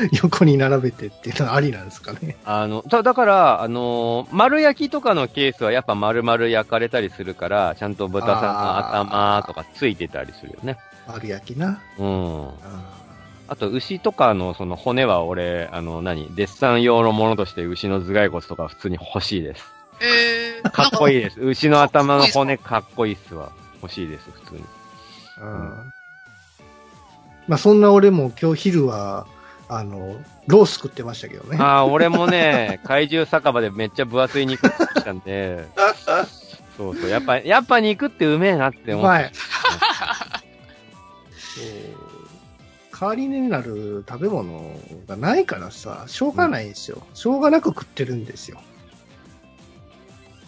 [0.23, 2.37] 横に並べてっていうのはありなんですかね。
[2.45, 10.79] あの、だだから、あのー丸焼きとかのケースはやっぱ丸々焼かれたりするから、ちゃんと豚さんの頭とかついてたりするよね。
[11.07, 11.81] 丸焼きな。
[11.99, 12.49] うん。
[12.49, 12.51] あ
[13.49, 16.29] あと、牛とかのその骨は俺、あの、何？
[16.35, 19.65] デッサン用のものとして牛の頭蓋骨とか普通に欲しいです。
[20.01, 21.21] えー、かっこいいい。
[21.23, 21.41] です。
[21.41, 23.51] 牛の頭の骨かっこいいっすわ。
[23.83, 24.65] 欲しいです、普通に。
[25.41, 25.93] ーうん
[27.49, 29.27] まあ、そんな俺も今日昼は、
[29.69, 30.17] あの、
[30.47, 31.57] ロース食ってましたけどね。
[31.59, 35.67] ああ、俺もね、 怪獣酒場でめっちゃ分厚い肉食ってきたんで、
[36.77, 38.97] そうそう、やっぱ、やっぱ肉ってうめえなって思って。
[38.97, 39.33] うまい。
[43.01, 44.73] 代わりになる食べ物
[45.07, 47.07] がないからさ、しょうがないんですよ。
[47.15, 48.61] しょうがなく食ってるんですよ。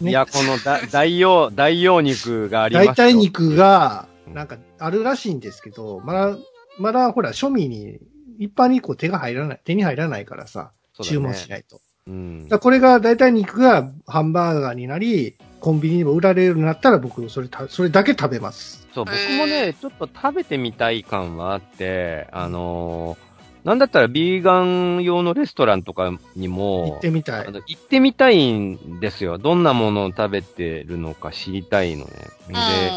[0.01, 0.11] ね。
[0.11, 2.91] いや、このだ 大用、大用肉がありますよ。
[2.93, 4.33] 大体肉が、うん。
[4.33, 6.37] なんかあるらしいんですけど、まだ、
[6.77, 7.99] まだほら、庶民に、
[8.39, 11.05] 一般にこう手が入らない、手に入らないからさ、ね。
[11.05, 11.79] 注文しないと。
[12.07, 12.49] うん。
[12.49, 18.87] これが大体肉がハンバーガーになり、コンビニにも売られるようになったら僕、それた、それだけ食べます。
[18.93, 23.30] そう、僕もね、ちょっと食べてみたい感はあって、あのー
[23.63, 27.51] なんだったらビーガン用のレストランとかにも、行ってみたいあ。
[27.51, 29.37] の行ってみたいんですよ。
[29.37, 32.11] どんなものを食べてるのか知りたいのね。
[32.47, 32.91] で、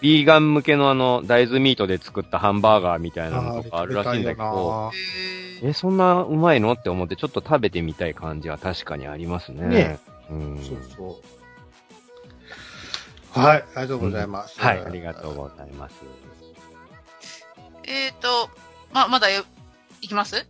[0.00, 4.90] ビーガン向けのあの、大豆ミートで作ったハンバーガーみたいなのとかあるらしいんだけど、
[5.62, 9.66] えそんなうまいのって思ってちょっと食べてみたい感じは確かにありますね。
[9.66, 9.98] ね
[10.30, 10.58] うん。
[10.58, 11.20] そうそ
[13.36, 13.40] う。
[13.40, 14.60] はい、ありがとうございます。
[14.60, 15.94] はい、ありがとうございます。
[17.84, 18.50] えっ、ー、と、
[18.92, 19.44] ま、まだよ、
[20.00, 20.46] いきます？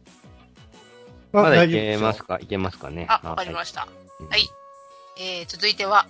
[1.33, 2.39] ままだいけますか？
[2.41, 3.07] いけますかね？
[3.09, 3.89] あ、わかりました。
[4.21, 4.49] うんはい。
[5.21, 6.07] えー、続いては、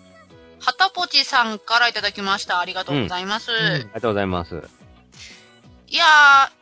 [0.61, 2.61] はたぽちさんからいただきました。
[2.61, 3.51] ありがとうございます。
[3.51, 4.63] んありがとうございます。
[5.89, 6.05] いや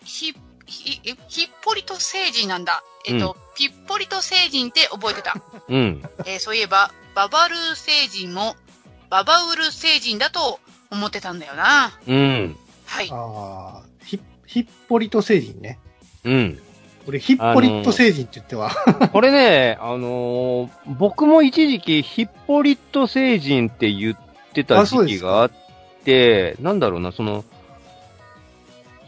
[0.03, 0.35] ー、ひ、
[0.66, 2.83] ひ、えひっぽりと成人なんだ。
[3.07, 5.35] えっ、と、ぴっぽりと成人って覚えてた。
[5.68, 6.03] うん。
[6.24, 8.57] えーそういえば、ババルー星人も、
[9.09, 10.61] ババウル星人だと
[10.91, 11.99] 思ってたんだよな。
[12.07, 12.57] うん。
[12.87, 13.09] はい。
[13.12, 15.79] ああ、ひ、ひっぽりと星人ね。
[16.24, 16.62] うん。
[17.07, 18.71] 俺、ひっぽりと星人って言っては。
[19.13, 24.17] これね、あのー僕も一時期ヒッポリット星人って言っ
[24.53, 25.51] てた時期があっ
[26.05, 27.45] て、なんだろうな、その、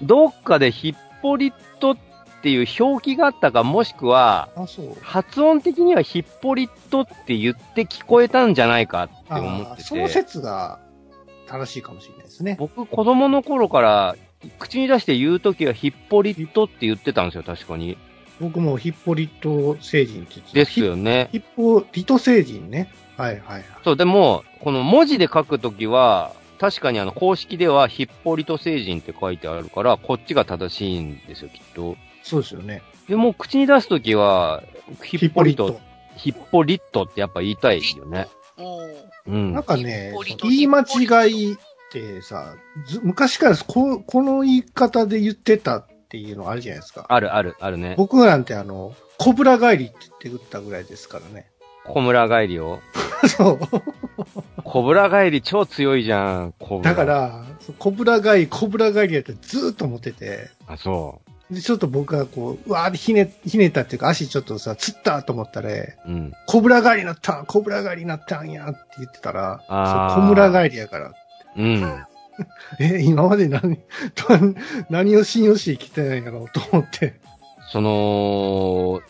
[0.03, 1.96] どっかでヒッポリットっ
[2.42, 4.49] ていう表記があったか、もしくは。
[5.03, 10.78] 発音的にはヒッポリットって言って聞こえたんじゃないかって思ってあーそのて、説が
[11.49, 12.57] 正しいかもしれないですね。
[12.59, 14.16] 僕子供の頃から
[14.59, 17.97] 口に出して言うときはヒッポリットって言ってたんですよ、確かに。
[18.41, 21.28] 僕もヒッポリト星人って言ってたですよね。
[21.32, 22.93] ヒッポリト星人ね。
[23.16, 23.64] はいはいはい。
[23.84, 31.97] そう、でも、この文字で書くときは、確かにあの公式ではヒッポリト星人って書いてあるから、こっちが正しいんですよ、きっと。
[32.22, 32.82] そうですよね。
[33.09, 34.62] でも、口に出すときは、
[35.03, 35.80] ヒッポリト、。
[36.16, 38.28] ヒッポリットってやっぱ言いたいよね。
[39.26, 39.62] うんなん。
[39.62, 40.12] かね
[40.43, 41.57] 言い間違い
[41.89, 42.55] ってさ、
[42.86, 47.07] ず昔からここの言い方で言ってたっていうのあるじゃないですか。
[47.09, 47.95] あるある、あるね。
[47.97, 49.97] 僕なんてあの、コブラ帰りって
[50.28, 51.47] 言ってたぐらいですからね。
[51.86, 52.80] 小村帰りを？
[53.26, 53.59] そう。
[54.62, 56.91] 小村帰り超強いじゃん、小村。
[56.91, 57.05] だか。
[57.05, 61.20] ら、そうコブラ帰り、コブラ帰りやってずーっと思ってて、あ、そ
[61.51, 65.95] で、ちょっと僕がこう、うわーってひね、ひねったっていうか足ちょっとさ、つったと思ったら、う。
[66.07, 66.32] うん。
[66.47, 71.12] コブラ帰りになったコブラ帰りになったんやって言ってたら、あーそうコムラ帰りやから。
[71.59, 72.04] うん。
[72.80, 73.80] え、今まで何、
[74.28, 74.54] 何
[74.88, 77.14] 何を信用してきてないんやろうと思って。
[77.70, 79.00] その、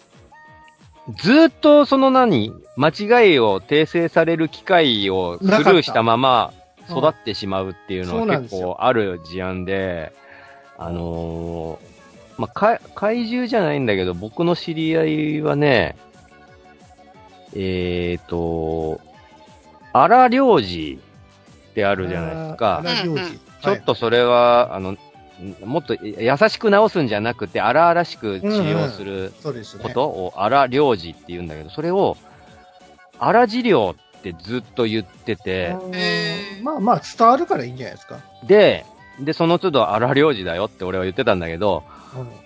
[1.17, 6.59] ずーっとその何間違いを訂正される機会をスルーしたままうん
[6.91, 10.13] 育ってしまうっていうのは結構ある事案で、
[10.79, 11.99] あのー
[12.39, 15.97] まあ、か怪獣じゃないんだけど、僕の知り合いはね、
[17.55, 19.01] えーと、
[19.93, 20.99] 荒領事
[21.79, 22.83] ってあるじゃないですか。
[22.85, 23.39] うんうん。
[23.63, 24.99] ちょっとそれは、あの、ん
[25.65, 29.33] もっと優しく直すんじゃなくて、荒々しく治療する。
[29.81, 32.17] ことを荒領事って言うんだけど、それを
[33.21, 35.77] 荒治療ってずっと言ってて、
[36.63, 38.19] まあまあ伝わるからいいんじゃないですか。
[38.45, 38.85] で、
[39.21, 41.85] で、その都度荒領事だよって俺は言ってたんだけど、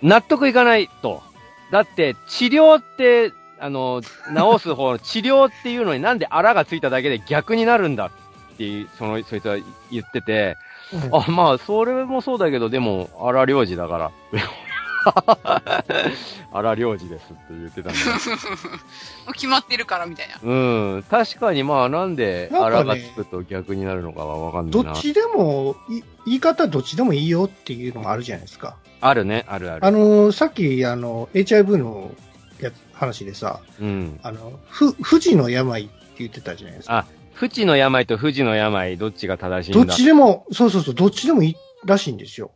[0.03, 0.09] うん。
[0.09, 1.23] 納得いかないと。
[1.71, 4.09] だって、治療って、あの、治
[4.59, 8.11] す方の 治療っていうのになんであらがついただけで逆になるんだ
[8.85, 9.57] ってその、そいつは
[9.91, 10.57] 言ってて、
[10.93, 14.11] うんあ、まあ、それもそうだけど、でも、荒領事だから。
[16.53, 18.17] 荒領事ですって言ってたんだけ も
[19.31, 20.37] う決まってるからみたいな。
[20.37, 20.49] ど。
[20.49, 21.05] うん。
[21.11, 24.93] 確かに、まあ、なんで、荒がつくと逆になるのかはわかんないな。
[24.93, 28.77] どっちでも、い言い方どっちでもいいよっていうのがあるじゃないですか。
[29.01, 29.87] あるね、あるある。
[29.87, 32.13] あの、さっき、あの、HIV の
[32.61, 34.21] やつ話でさ、うん。
[34.23, 36.99] あの、ふ、富士の病って言ってたじゃないですか。
[36.99, 37.07] あ、
[37.43, 42.53] 不治の病と不治の病、どっちが正しいどっちでも、そうそうそう、どっちでもいいらしいんですよ。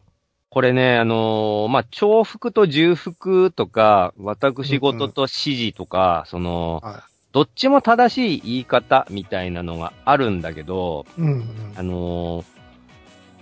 [0.48, 11.20] これね、あのーまあ、重複と重複とか、私事と指示とか、その、はどっちも正しい言い方みたいなのがあるんだけど、い。
[11.20, 12.44] うん、あのー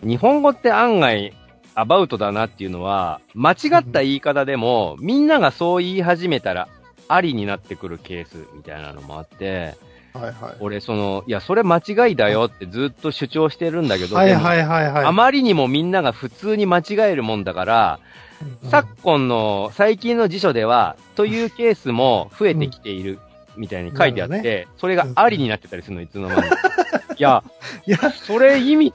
[0.03, 1.35] 日本語って案外、
[1.75, 6.69] アバウトだなっていうのは、間違った言い方でも、みんながそう言い始めたら、
[7.09, 9.94] ありになってくるケースみたいなのもあって、うん。
[10.15, 10.57] はいはい。
[10.61, 15.05] 俺、その、いや、それ間違いだよってずっと主張してるんだけど、はいはいはいはい。
[15.05, 23.19] あまりにもみんなが普通に間違えるもんだから、うん昨今の最近の辞書では、というケースも増えてきている
[23.57, 26.49] みたいに書いてあって、なるそれがありになってたりするの、いつの間に。
[27.17, 27.43] いや、
[27.87, 28.93] いや、それ意味違う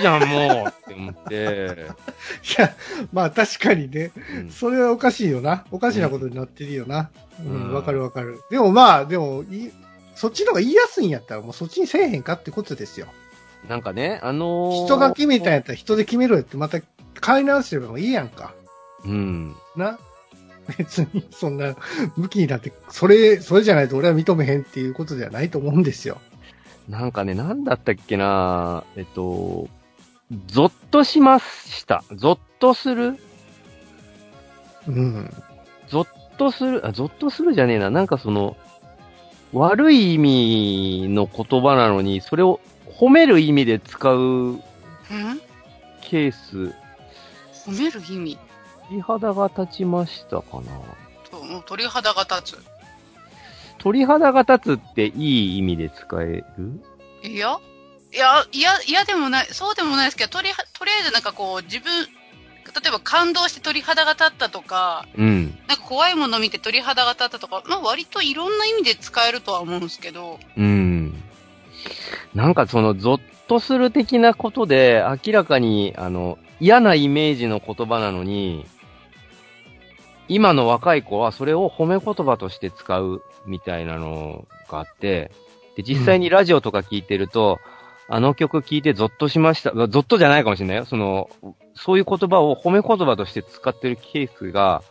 [0.00, 1.76] じゃん、もうって思って。
[2.58, 2.72] いや、
[3.12, 5.64] まあ確かにね、うんそれはおかしいよな。
[5.72, 7.10] おかしなことになってるよな。
[7.44, 8.40] ううんん、わ、かるわかる。
[8.50, 9.72] でもまあ、でもい、
[10.18, 13.06] そっちの方が言いやすいんやったら、もうそっちにせえへんかってことですよ。
[13.68, 16.80] なんかね、あのー、人が決めたんやったら人で決めろよって、また
[17.20, 18.54] 買い直せばいいやんか。
[19.04, 19.54] うん。
[19.76, 19.98] な？
[20.76, 21.76] 別に、そんな、
[22.16, 26.20] 向きになって、それ、それじゃないと俺は認めへんっていうことではないと思うんですよ。
[26.88, 28.84] なんかね、なんだったっけな？
[28.96, 29.68] えっと、
[30.46, 32.04] ゾッとしました。
[32.14, 33.16] ゾッとする？
[34.88, 35.30] うん。
[35.88, 36.06] ゾッ
[36.36, 37.90] とする、あ、ゾッとするじゃねえな。
[37.90, 38.56] なんかその、
[39.52, 44.60] 悪い意味の言葉なのに、それを褒める意味で使ううん？
[46.02, 46.74] ケース、
[47.66, 48.38] 褒める意味？
[48.88, 50.72] 鳥肌が立ちましたかな？
[51.30, 52.64] ともう鳥肌が立つ。
[53.78, 56.44] 鳥肌が立つっていい意味で使える？
[57.22, 57.58] いや
[58.12, 62.06] いや、いや、いやでもない、そうでもないですけど、とりは、とりあえずなんかこう、自分、
[62.80, 65.58] 例えば感動して鳥肌が立ったとか、うん。
[65.66, 71.14] なんか怖いもの見て鳥肌が立ったとか、まあ割といろんな意味で使えるとは思うんですけど、うん。
[72.34, 78.66] なんかその、ゾッとする的なことで、明らかに、あの、嫌なイメージの言葉なのに、
[80.28, 85.32] 今の若い子はそれを褒め言葉として使うみたいなのがあって、
[85.76, 87.58] で、実際にラジオとか聞いてると、
[88.10, 89.70] あの曲聞いてゾッとしました。
[89.70, 90.84] ゾッとじゃないかもしれないよ。
[90.86, 91.28] その、
[91.74, 94.82] そういう言葉を褒め言葉として使ってるケースが、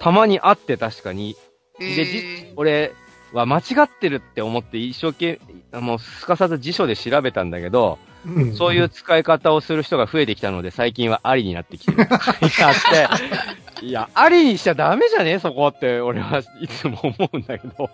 [0.00, 1.36] たまにあって確かに、
[1.80, 2.92] えで、じー、俺
[3.32, 5.40] は間違ってるって思って一生懸
[5.72, 12.02] 命、もうすかさず辞書で調べたんだけど、うんそういう使い方をする人が増えてきたので、最近はありになってきてる。
[12.02, 12.06] い
[12.60, 15.38] やって、いや、ありにしちゃダメじゃね？
[15.38, 17.74] そこって、俺はいつも思うんだけど。
[17.86, 17.90] ま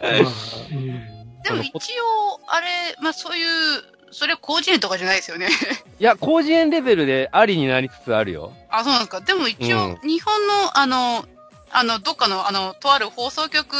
[0.00, 0.18] あ
[0.72, 1.13] うん
[1.44, 2.66] でも一応、あれ、
[3.00, 5.48] まあそういう、それは広辞苑とかじゃないですよね。
[6.00, 8.52] いや、広辞苑レベルでありになりつつあるよ。
[8.70, 9.20] あ、そうなんですか。
[9.20, 11.24] でも一応、う日本の、あの、
[11.70, 13.76] あの、どっかの、あの、とある放送局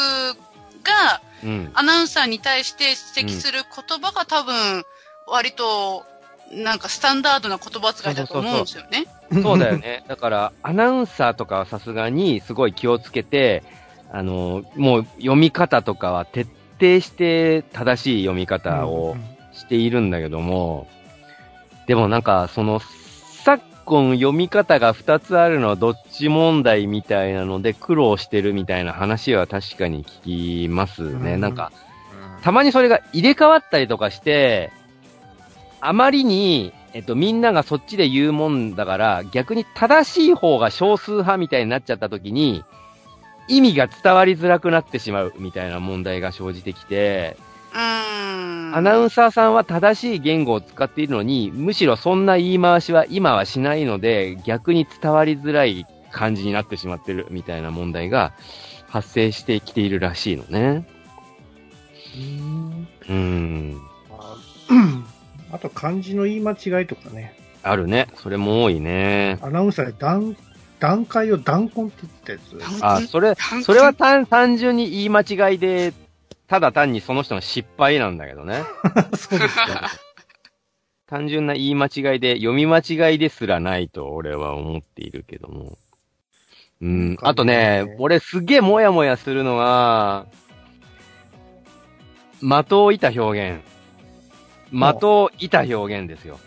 [0.83, 1.71] が、うん。
[1.75, 4.85] アナウンサーに対して指摘する言葉が多分、
[5.27, 6.05] 割と、
[6.53, 9.07] なんかスタンダードな言葉遣いだと思うんですよね。
[9.43, 10.05] そうだよね。
[10.09, 13.63] だから、アナウンサーとかはさすがにすごい気をつけて、
[14.11, 16.47] あの、もう読み方とかは徹
[16.85, 19.17] 底して正しい読み方を
[19.53, 20.87] しているんだけども、
[21.87, 22.81] でもなんか、その、
[23.45, 31.35] 昨今読み方が2つあるのはどっち問題みたいなので苦労してるみたいな話は確かに聞きますね。
[31.35, 31.73] うんなんか、
[32.43, 34.71] たまにそれが入れ替わったりとかして、
[35.81, 42.65] あまりに、えっと、みんながそっちで言うもんだから、逆に正しい方が少数派みたいになっちゃった時に、
[43.49, 47.37] 意味が伝わりづらくなってしまうみたいな問題が生じてきて。
[47.77, 58.33] アナウンサーさんは正しい言語を使っているのに、むしろそんな言い回しは今はしないので、逆に伝わりづらい感じになってしまってるみたいな問題が
[58.89, 60.87] 発生してきているらしいのね。
[62.17, 63.81] うんうーん。
[65.51, 67.37] あと漢字の言い間違いとかね。
[67.63, 68.09] あるね。
[68.17, 69.39] それも多いね。
[69.41, 70.37] アナウンサーで段、
[70.81, 72.85] 段階を弾根って言ってたやつ。
[72.85, 75.93] あ、それ、それは単単純に言い間違いで、
[76.47, 78.63] ただ単にその人の失敗なんだけどね。
[79.17, 79.91] そうですか。
[81.07, 85.79] 単純な言い間違いで、読み間違いですらないと俺は思っているけども。
[86.81, 87.17] うん。
[87.23, 90.27] あとね、俺すげえもやもやするのは、
[92.41, 93.63] 的を射た表現。
[94.71, 96.39] 的を射た表現ですよ。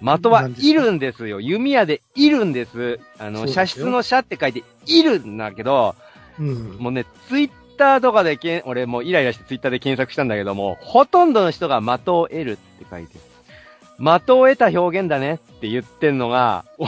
[0.00, 1.40] 的はいるんですよ。
[1.40, 3.00] 弓矢でいるんです。
[3.18, 5.94] あの、射出の射って書いているんだけど、
[6.38, 6.76] うん。
[6.78, 13.20] もうね、ツイッターとかでけん、俺もうイライラしてツイッターで検索したんだけども、ほとんどの人が的を得るって書いてる。
[13.98, 16.86] 的を得た表現だねって言ってんのが、お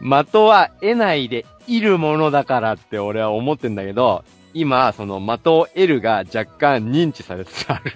[0.00, 7.92] 的は得ないでいるものだからって俺は思ってんだけど、今、その的を得るが若干認知されつつある。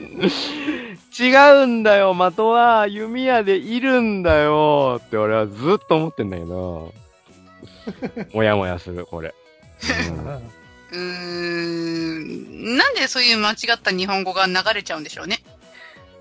[1.20, 6.94] 違うんだよ、的は弓矢でいるんだよって俺はずっと思ってんだけど、
[8.32, 9.34] もやもやする、これ。
[10.92, 12.76] うーん。
[12.76, 15.42] なんでそういう間違った日本語が流れちゃうんでしょうね。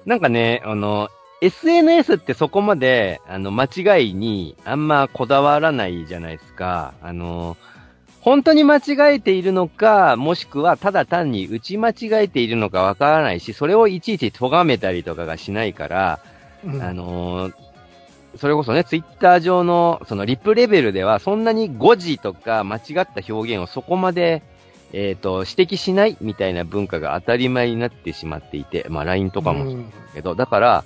[0.05, 1.09] なんかね、あの、
[1.41, 6.93] SNS ってそこまで、あの、間違いにあんまこだわらないじゃないですか。
[7.01, 7.55] あの、
[8.29, 16.19] 本当に間違えているのか、もしくはただ単に打ち間違えているのかわからないし、それをいちいち咎めたりとかがしないから、
[16.63, 16.79] うん。
[16.79, 17.53] あのー
[18.37, 24.43] それこそね、ツイッター上の、そのリプレベルでは、そんなに誤字とか間違った表現をそこまで、
[24.93, 30.83] えっ、と、指摘しないみたいな文化が当たり前になってしまっていて、まあ LINE とかもそうだけど、だから、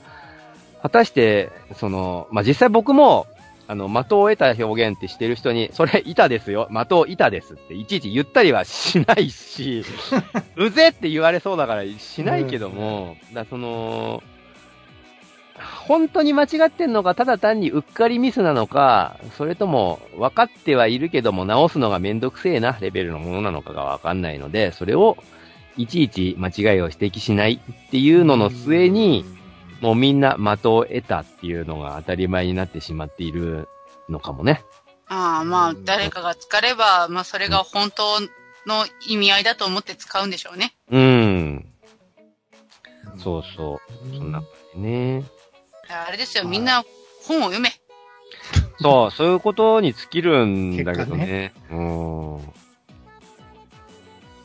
[0.81, 3.27] 果たして、その、まあ実際僕も、
[3.73, 9.83] あの、的を得た表現ってしてる人に、それ板ですよ、的を板ですっていちいち言ったりはしないし、
[10.55, 14.21] うぜって言われそうだからしないけども、だその、
[15.87, 25.17] 本当に間違ってんのか、ただ単にうっかりミスなのか、それとも分かってはいるけども直すのがめんどくせえなレベルのものなのかが分かんないので、それを
[25.77, 29.25] いちいち間違いを指摘しないっていうのの末に、、
[29.83, 33.67] もうみんな的を得たっていうのが当たり前になってしまっている
[34.07, 34.63] のかもね。
[35.09, 38.21] ああ、まあ、誰かが使れば、まあ、それが本当
[38.65, 40.73] の意味合いだと思って使うんでしょうね。
[40.89, 41.01] うん。
[41.01, 41.65] うん
[43.19, 44.15] そうそう。
[44.15, 45.23] そんな感じね。
[45.89, 46.85] あれですよ、はいみんな
[47.27, 47.69] 本を読め。
[48.79, 51.53] そう、そういうことに尽きるんだけどね。
[51.69, 52.35] うん。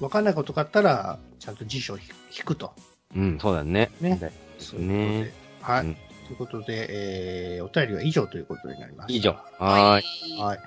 [0.00, 2.72] わかんないことがあったら、ちゃんと辞書を引くと。
[3.14, 3.90] うん、そうだね。
[4.00, 5.32] ねだそういうことで。
[5.62, 5.86] はい。
[5.86, 5.96] うん
[6.28, 9.12] ということで、えー、お便りは以上ということになります。
[9.14, 9.30] 以上。
[9.58, 10.36] はーい。
[10.36, 10.38] い。
[10.38, 10.58] はい。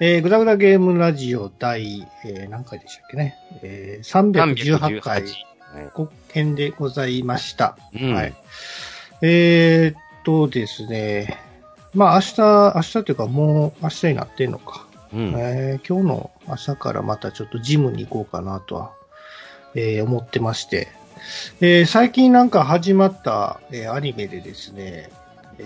[0.00, 3.36] えー、ぐだぐだゲームラジオ第、えー、何回でしたっけね？
[3.62, 4.34] えー、
[4.74, 5.30] 318回、はい。
[5.94, 7.78] 国編でございました。
[7.94, 8.12] うん。
[8.12, 8.34] はい。
[9.22, 11.38] えー、っとですね。
[11.94, 14.84] まあ明日、明日というかもう明日になってんのか。
[15.12, 15.34] うん。
[15.36, 18.92] えー今日の朝からまたちょっとジムに行こうかなとは、
[19.76, 20.88] えー思ってまして。
[21.60, 25.10] えー最近なんか始まった、えーアニメでですね、
[25.58, 25.62] え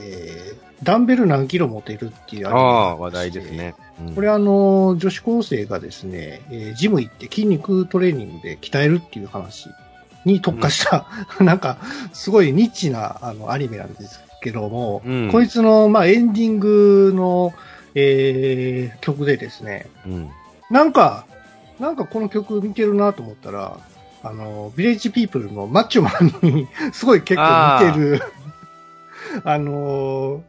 [0.54, 3.50] ーダンベル何キロ持てるっていうアニメがあ話題です。
[3.52, 3.74] ね。
[4.00, 9.68] うんこれあの、女子高生がですね、えージム行って筋肉トレーニングで鍛えるっていう話
[10.24, 11.06] に特化した、
[11.40, 11.78] なんか、
[12.12, 17.54] すごいニッチなあのアニメなんですけども、うんこいつの、まあ、エンディングの、
[17.94, 20.30] えー曲でですね、うん。
[20.70, 21.26] なんか、
[21.78, 23.78] なんかこの曲見てるなと思ったら、
[24.24, 28.22] あの、ビレッジピープルのマッチョマンにすごい結構似てる、
[29.44, 30.42] あの、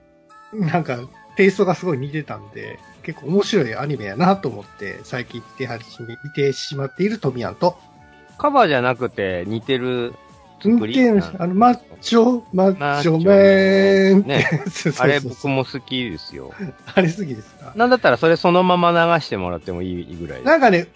[0.54, 1.00] なんか
[1.36, 7.78] テイストがすごい似てたんで、結構面白いアニメやなと思って、最近見て始め、見てしまっているトミヤンと、
[8.38, 10.14] カバーじゃなくて似てる
[10.62, 10.98] 作り？
[10.98, 14.48] 似てあの、マッチョ、マッチョメンね。
[14.70, 15.06] そうそうそう。
[15.06, 16.52] あれ僕も好きですよ。
[16.94, 17.74] あれ好きですか？
[17.76, 20.44] なんだったらそれそのまま流してもらってもいいぐらい。
[20.44, 20.88] なんかね、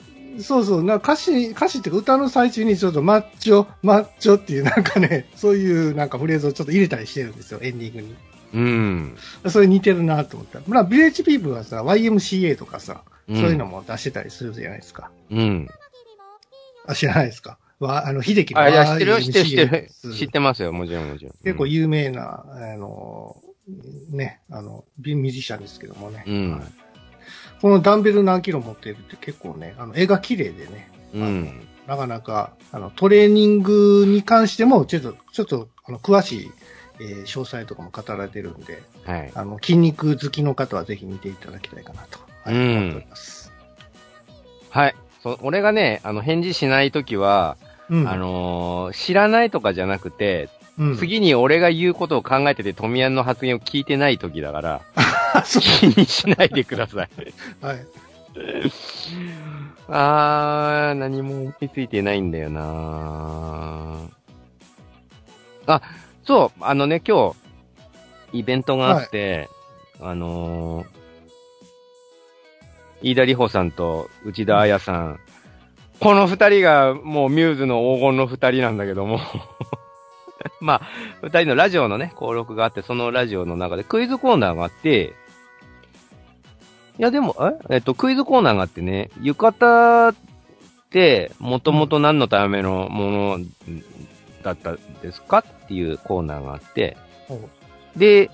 [0.41, 8.15] そうそう、な歌詞、歌詞っていうか歌の最中にちょっとマッチョ、マッチョっていうなんかね、 そういうなんかフレーズをちょっと入れたりしてるんですよ、エンディングに。
[8.53, 9.17] うん。
[9.49, 10.61] それ似てるなと思った。
[10.67, 15.11] まあ、ビレッジピープルはさ、YMCA とかさ、うんそういうのも出してたりするじゃないですか。
[15.29, 15.67] うん。
[16.85, 17.57] あ、知らないですか？
[17.79, 19.65] わ、あの、秀樹のあ、いや、知ってるよ、知ってる、知って
[20.07, 20.13] る。
[20.13, 21.33] 知ってますよ、もちろん、もちろん。
[21.43, 23.35] 結構有名な、あの、
[24.11, 26.23] ね、あの、ミュージシャンですけどもね。
[26.25, 26.61] うんはい
[27.61, 31.67] このダンベル何キロ持ってるって結構ね、あの、絵が綺麗でね、うん。
[31.87, 36.51] なかなか、あの、トレーニングに関しても、ちょっと、ちょっと、あの、詳しい、
[36.99, 39.31] えー詳細とかも語られてるんで、はい。
[39.35, 43.51] あの、筋肉好きの方はぜひ見ていただきたいかなと、はいうん思っております。
[44.69, 44.95] はい。
[45.23, 47.57] そ俺がね、あの、返事しないときは、
[47.89, 48.07] うん。
[48.09, 50.49] あのー知らないとかじゃなくて、
[50.79, 54.81] うん、次に俺が言うことを考えてて、富谷の発言を聞いてないときだから、
[55.43, 57.09] 気にしないでください。
[57.61, 57.85] はい。
[59.89, 64.09] あー、何も思いついてないんだよな。
[65.65, 65.81] あ、
[66.23, 67.35] そう、あのね、今日、
[68.33, 69.49] イベントがあって、
[69.99, 70.87] あのー、
[73.01, 75.19] 飯田里穂さんと内田彩さん、
[75.99, 79.19] この二人がもうミューズの黄金の二人なんだけども
[80.61, 80.81] まあ、
[81.21, 85.13] 二人のラジオのね、登録があって、そのラジオの中でクイズコーナーがあって、
[86.99, 87.35] いやでも、
[87.69, 87.75] え？
[87.75, 90.15] えっと、クイズコーナーがあってね、浴衣っ
[90.89, 93.39] て、もともと何のためのもの
[94.43, 96.97] だったですかっていうコーナーがあって、
[97.95, 98.31] で、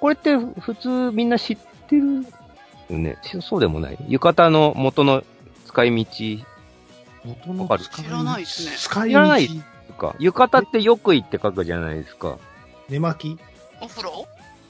[0.00, 1.56] これって普通みんな知っ
[1.88, 2.24] てる
[2.88, 3.18] よね？
[3.42, 3.98] そうでもない？
[4.08, 5.22] 浴衣の元の
[5.66, 6.44] 使い道？
[7.24, 8.08] 元の使い道？
[8.08, 8.72] 知らないですね。
[8.76, 9.10] 使い道？
[9.10, 9.48] 知らない
[9.92, 10.16] か。
[10.18, 12.38] 浴衣ってよく行って書くじゃないですか。
[12.88, 13.40] 寝巻き？
[13.80, 14.26] お風呂？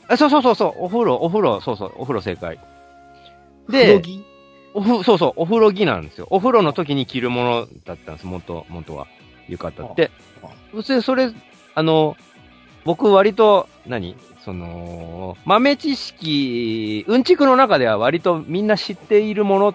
[0.09, 2.59] あ、そうそうそうそう、お風呂、お風呂、そうそう、お風呂正解。
[3.69, 4.03] で、
[4.75, 6.27] おふ、そうそう、お風呂着なんですよ。
[6.31, 9.07] お風呂の時に着るものだったんです、元、元は。
[9.49, 10.11] 浴衣って。
[10.73, 11.33] 普通、それ、
[11.75, 12.17] あの、
[12.85, 14.17] 僕割と、何？
[14.45, 19.75] その、豆知識、うんちくの中では割とみんな知っているもの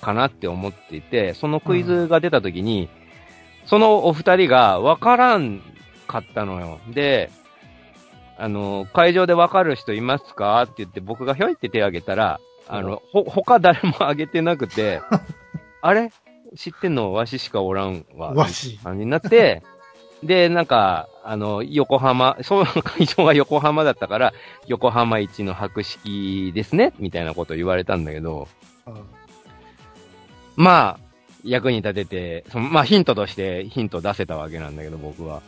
[0.00, 2.88] かなって思っていて、そのクイズが出た時に、うん、
[3.68, 5.60] そのお二人がわからん
[6.06, 6.80] かったのよ。
[6.90, 7.30] で、
[8.38, 15.02] あの、会場でわかる人いますかって言って僕がひょいって手挙げたら、あの、ほ、他誰も挙げてなくて、
[15.82, 16.10] あれ？
[16.56, 17.12] 知ってんの？
[17.12, 18.32] わししかおらんわ。
[18.32, 18.78] わし。
[18.82, 19.62] 感じになって、
[20.22, 24.32] で、なんか、あの、横浜、その会場が横浜だったから、
[24.66, 28.48] 横浜一の博識ですねみたいなこと言われたんだけど、
[28.86, 28.94] うん、
[30.56, 31.07] まあ、
[31.44, 35.42] 役に立てて、そのまあヒントとしてヒント出せたわけなんだけど、僕は。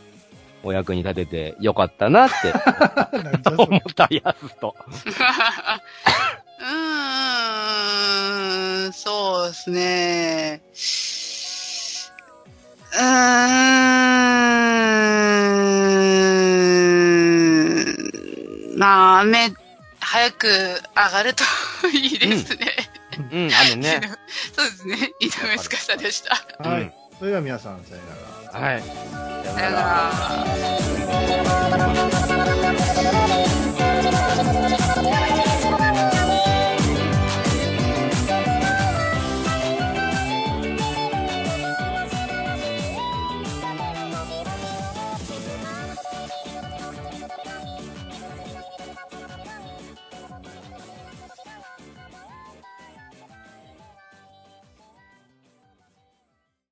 [0.63, 2.53] お役に立ててよかったなって
[3.57, 4.75] 思ったやつと。
[4.85, 10.61] うーん、そうですね。
[12.93, 13.01] うー
[18.77, 18.77] ん。
[18.77, 19.51] まあ、雨、
[19.99, 21.43] 早く上がると
[21.87, 22.67] いいですね。
[22.90, 22.90] うん、
[23.31, 24.01] うん、雨ね。
[24.55, 25.13] そうですね。
[25.19, 26.35] 井上司でした。
[26.69, 26.93] はい。
[27.17, 28.67] それでは皆さん、さよなら。
[28.67, 28.81] はい。
[28.81, 28.87] さ
[29.65, 29.79] よな
[32.27, 32.30] ら。